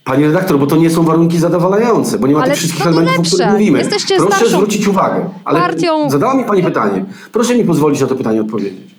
[0.04, 3.16] Panie redaktor, bo to nie są warunki zadowalające, bo nie ma Ale tych wszystkich elementów,
[3.18, 3.34] o lepsze.
[3.36, 3.78] których mówimy.
[3.78, 5.30] Jesteście Proszę zwrócić uwagę.
[5.44, 6.10] Ale partią.
[6.10, 7.04] zadała mi Pani pytanie.
[7.32, 8.94] Proszę mi pozwolić na to pytanie odpowiedzieć.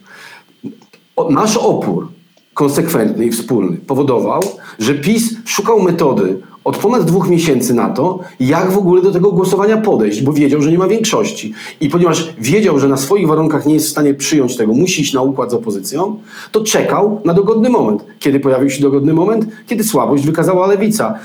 [1.16, 2.08] O, nasz opór
[2.54, 4.42] konsekwentny i wspólny powodował,
[4.80, 9.32] że PiS szukał metody od ponad dwóch miesięcy na to, jak w ogóle do tego
[9.32, 11.54] głosowania podejść, bo wiedział, że nie ma większości.
[11.82, 15.14] I ponieważ wiedział, że na swoich warunkach nie jest w stanie przyjąć tego, musi iść
[15.14, 16.20] na układ z opozycją,
[16.52, 18.06] to czekał na dogodny moment.
[18.20, 19.46] Kiedy pojawił się dogodny moment?
[19.68, 21.20] Kiedy słabość wykazała lewica.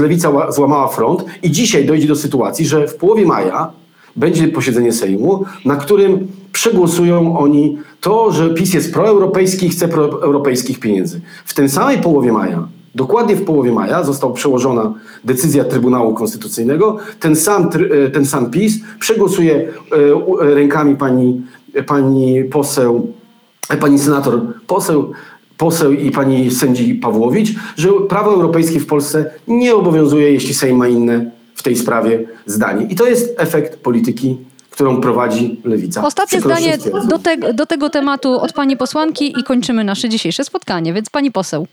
[0.00, 3.70] Lewica ła- złamała front i dzisiaj dojdzie do sytuacji, że w połowie maja
[4.16, 10.80] będzie posiedzenie Sejmu, na którym przegłosują oni to, że PiS jest proeuropejski i chce proeuropejskich
[10.80, 11.20] pieniędzy.
[11.44, 14.94] W tej samej połowie maja, dokładnie w połowie maja, została przełożona
[15.24, 16.96] decyzja Trybunału Konstytucyjnego.
[17.20, 17.70] Ten sam,
[18.04, 19.96] e, ten sam PiS przegłosuje e,
[20.50, 21.42] e, rękami pani,
[21.86, 23.06] pani poseł,
[23.80, 25.12] pani senator, poseł,
[25.56, 30.88] poseł i pani sędzi Pawłowicz, że prawo europejskie w Polsce nie obowiązuje, jeśli Sejm ma
[30.88, 32.86] inne w tej sprawie zdanie.
[32.90, 34.36] I to jest efekt polityki
[34.72, 36.04] którą prowadzi lewica.
[36.06, 36.78] Ostatnie Przykro zdanie
[37.08, 41.32] do, te, do tego tematu od pani posłanki i kończymy nasze dzisiejsze spotkanie, więc pani
[41.32, 41.66] poseł.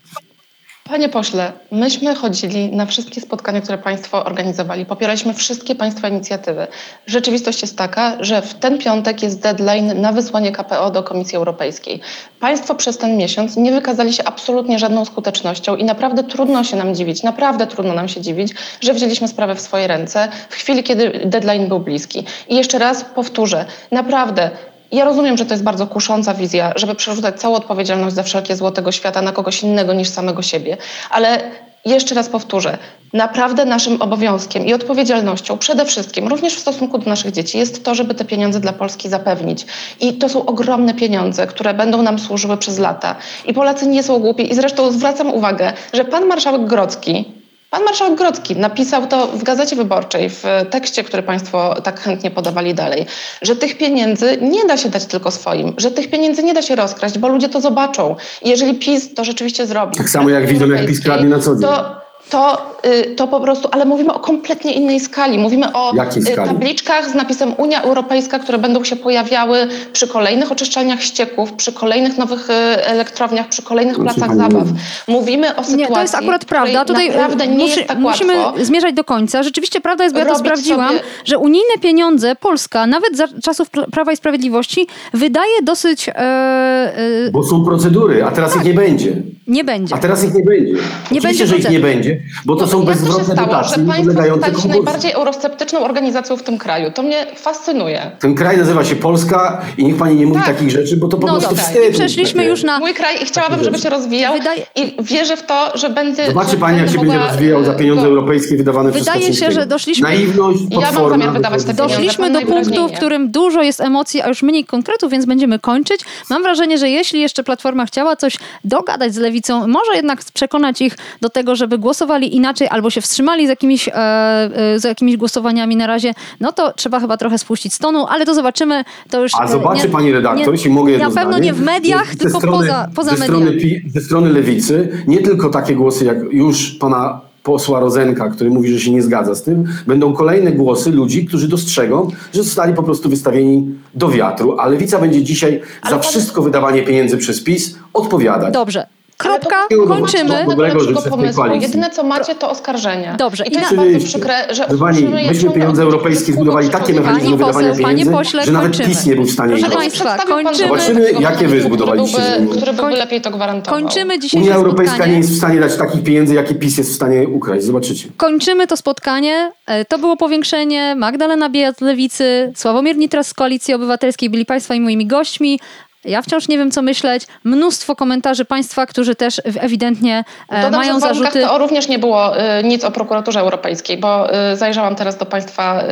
[0.84, 4.86] Panie pośle, myśmy chodzili na wszystkie spotkania, które Państwo organizowali.
[4.86, 6.66] Popieraliśmy wszystkie Państwa inicjatywy.
[7.06, 12.00] Rzeczywistość jest taka, że w ten piątek jest deadline na wysłanie KPO do Komisji Europejskiej.
[12.40, 16.94] Państwo przez ten miesiąc nie wykazali się absolutnie żadną skutecznością i naprawdę trudno się nam
[16.94, 21.20] dziwić, naprawdę trudno nam się dziwić, że wzięliśmy sprawę w swoje ręce w chwili, kiedy
[21.24, 22.24] deadline był bliski.
[22.48, 24.50] I jeszcze raz powtórzę, naprawdę
[24.92, 28.70] ja rozumiem, że to jest bardzo kusząca wizja, żeby przerzucać całą odpowiedzialność za wszelkie zło
[28.70, 30.76] tego świata na kogoś innego niż samego siebie,
[31.10, 31.50] ale
[31.84, 32.78] jeszcze raz powtórzę,
[33.12, 37.94] naprawdę naszym obowiązkiem i odpowiedzialnością przede wszystkim, również w stosunku do naszych dzieci, jest to,
[37.94, 39.66] żeby te pieniądze dla Polski zapewnić.
[40.00, 43.16] I to są ogromne pieniądze, które będą nam służyły przez lata.
[43.46, 44.52] I Polacy nie są głupi.
[44.52, 47.39] I zresztą zwracam uwagę, że pan marszałek Grocki,
[47.70, 52.74] Pan marszałek Grodzki napisał to w Gazecie Wyborczej, w tekście, który Państwo tak chętnie podawali
[52.74, 53.06] dalej,
[53.42, 56.76] że tych pieniędzy nie da się dać tylko swoim, że tych pieniędzy nie da się
[56.76, 58.16] rozkraść, bo ludzie to zobaczą.
[58.42, 59.96] I jeżeli PiS to rzeczywiście zrobi.
[59.96, 61.62] Tak samo jak widzą, jak PiS kradnie na co dzień.
[61.62, 62.00] To,
[62.30, 65.38] to, y, to po prostu, ale mówimy o kompletnie innej skali.
[65.38, 66.48] Mówimy o y, skali?
[66.48, 72.18] tabliczkach z napisem Unia Europejska, które będą się pojawiały przy kolejnych oczyszczalniach ścieków, przy kolejnych
[72.18, 72.52] nowych y,
[72.86, 74.52] elektrowniach, przy kolejnych placach zabaw.
[74.52, 74.72] mówi.
[75.08, 76.84] Mówimy o sytuacji, Nie, to jest akurat prawda.
[76.84, 78.64] Tutaj naprawdę nie musi- jest tak musimy łatwo.
[78.64, 79.42] zmierzać do końca.
[79.42, 83.70] Rzeczywiście prawda jest, bo ja to sprawdziłam, sobie- że unijne pieniądze Polska, nawet za czasów
[83.92, 86.08] Prawa i Sprawiedliwości, wydaje dosyć...
[86.08, 86.92] E,
[87.32, 89.12] Bo są procedury, a teraz ich nie będzie.
[89.46, 89.94] nie będzie.
[89.94, 90.72] A teraz ich nie będzie.
[91.04, 93.82] Oczywiście, będzie że ich nie będzie, bo to są to się bezzwrotne stało, dotacje że
[93.82, 94.84] nie państwo podlegające stali się konkursom.
[94.84, 96.90] najbardziej eurosceptyczną organizacją w tym kraju?
[96.94, 98.10] To mnie fascynuje.
[98.20, 100.54] Ten kraj nazywa się Polska i niech pani nie mówi Tak.
[100.54, 101.90] takich rzeczy, bo to po No prostu dobra, wstyd.
[101.90, 102.78] i przeszliśmy już na...
[102.78, 106.26] Mój kraj i chciałabym, żeby się rozwijał Wydaje- i wierzę w to, że będzie...
[106.26, 109.04] Zobaczy pani, jak się będę będzie mogła, rozwijał za e, pieniądze go- europejskie wydawane przez
[109.04, 111.94] Wydaje się, że doszliśmy- Naiwność Ja mam zamiar wydawać te pieniądze.
[111.96, 116.00] Doszliśmy do punktu, w którym dużo jest emocji, a już mniej konkretów, więc będziemy kończyć.
[116.30, 120.96] Mam wrażenie, że jeśli jeszcze Platforma chciała coś dogadać z Lewicą, może jednak przekonać ich
[121.20, 121.78] do tego, żeby
[122.10, 126.52] głosowali inaczej albo się wstrzymali z jakimiś, e, e, z jakimiś głosowaniami na razie, no
[126.52, 128.84] to trzeba chyba trochę spuścić z tonu, ale to zobaczymy.
[129.10, 131.46] To już, A e, zobaczy nie- pani redaktor, nie- jeśli mogę jedno Na pewno zdanie,
[131.46, 133.42] nie w mediach, tylko strony, poza, poza ze mediami.
[133.60, 138.72] strony, ze strony lewicy, nie tylko takie głosy jak już pana posła Rozenka, który mówi,
[138.72, 142.82] że się nie zgadza z tym, będą kolejne głosy ludzi, którzy dostrzegą, że zostali po
[142.82, 147.78] prostu wystawieni do wiatru, a lewica będzie dzisiaj za pan- wszystko wydawanie pieniędzy przez PiS
[147.94, 148.54] odpowiadać.
[148.54, 148.86] Dobrze.
[149.20, 149.56] Kropka,
[149.88, 150.24] kończymy.
[150.30, 151.44] Nie ma Dobrego życzę pomysłu.
[151.60, 153.16] Jedyne co macie to oskarżenia.
[153.16, 153.44] Dobrze.
[153.46, 158.12] I to jest bardzo przykre, że pani, myśmy pieniądze europejskie zbudowali takie mechanizmy wydawania pieniędzy,
[158.12, 158.88] pośle, że nawet kończymy.
[158.88, 160.68] PiS nie był w stanie Proszę państwa, kończymy.
[160.68, 162.18] Zobaczymy, jakie wy zbudowaliście
[162.56, 163.80] Który byłby, lepiej to gwarantował.
[163.80, 165.12] Kończymy dzisiejsze Unia Europejska spotkanie.
[165.12, 167.64] nie jest w stanie dać takich pieniędzy, jakie PiS jest w stanie ukraść.
[167.64, 168.08] Zobaczycie.
[168.16, 169.52] Kończymy to spotkanie.
[169.66, 170.94] E, To było powiększenie.
[170.96, 175.60] Magdalena Biejat z Lewicy, Sławomir Nitras z Koalicji Obywatelskiej byli Państwa i moimi gośćmi.
[176.04, 177.26] Ja wciąż nie wiem, co myśleć.
[177.44, 181.48] Mnóstwo komentarzy Państwa, którzy też ewidentnie e, Dodam, mają że w warunkach zarzuty.
[181.52, 185.82] To również nie było y, nic o prokuraturze europejskiej, bo y, zajrzałam teraz do Państwa
[185.82, 185.86] y,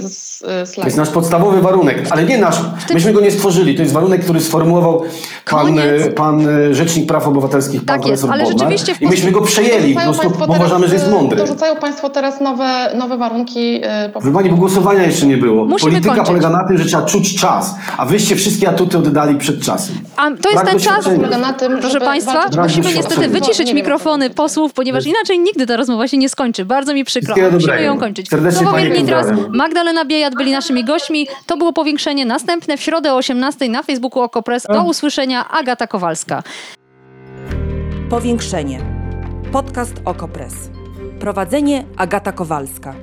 [0.00, 0.42] z,
[0.72, 2.56] y, To jest nasz podstawowy warunek, ale nie nasz.
[2.94, 3.74] Myśmy go nie stworzyli.
[3.76, 5.00] To jest warunek, który sformułował
[5.50, 5.82] pan, Koniec.
[6.06, 8.58] e, pan Rzecznik Praw Obywatelskich, pan Tak jest, ale Bodnar.
[8.58, 11.38] rzeczywiście w I myśmy go przejęli, po prostu, państwo bo uważamy, że jest mądry.
[11.38, 13.76] Dorzucają Państwo teraz nowe, nowe warunki.
[13.76, 15.64] y, po- Proszę pani, bo głosowania jeszcze nie było.
[15.64, 16.26] Musimy Polityka kończyć.
[16.28, 19.94] polega na tym, że trzeba czuć czas, a wyście wszystkie atuty oddali przed czasem.
[20.16, 21.06] A to jest Brak ten czas,
[21.40, 26.16] na tym, proszę Państwa, musimy niestety wyciszyć mikrofony posłów, ponieważ inaczej nigdy ta rozmowa się
[26.16, 26.64] nie skończy.
[26.64, 27.34] Bardzo mi przykro.
[27.52, 28.28] Musimy ją kończyć.
[28.64, 29.26] Pani Nitras.
[29.48, 31.28] Magdalena Biejat byli naszymi gośćmi.
[31.46, 34.66] To było powiększenie następne w środę o 18 na Facebooku Okopres.
[34.72, 35.48] Do usłyszenia.
[35.48, 36.42] Agata Kowalska.
[38.10, 38.80] Powiększenie.
[39.52, 40.54] Podcast Okopres.
[41.20, 42.94] Prowadzenie Agata Kowalska.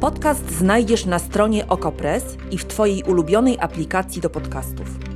[0.00, 5.15] Podcast znajdziesz na stronie Okopres i w Twojej ulubionej aplikacji do podcastów.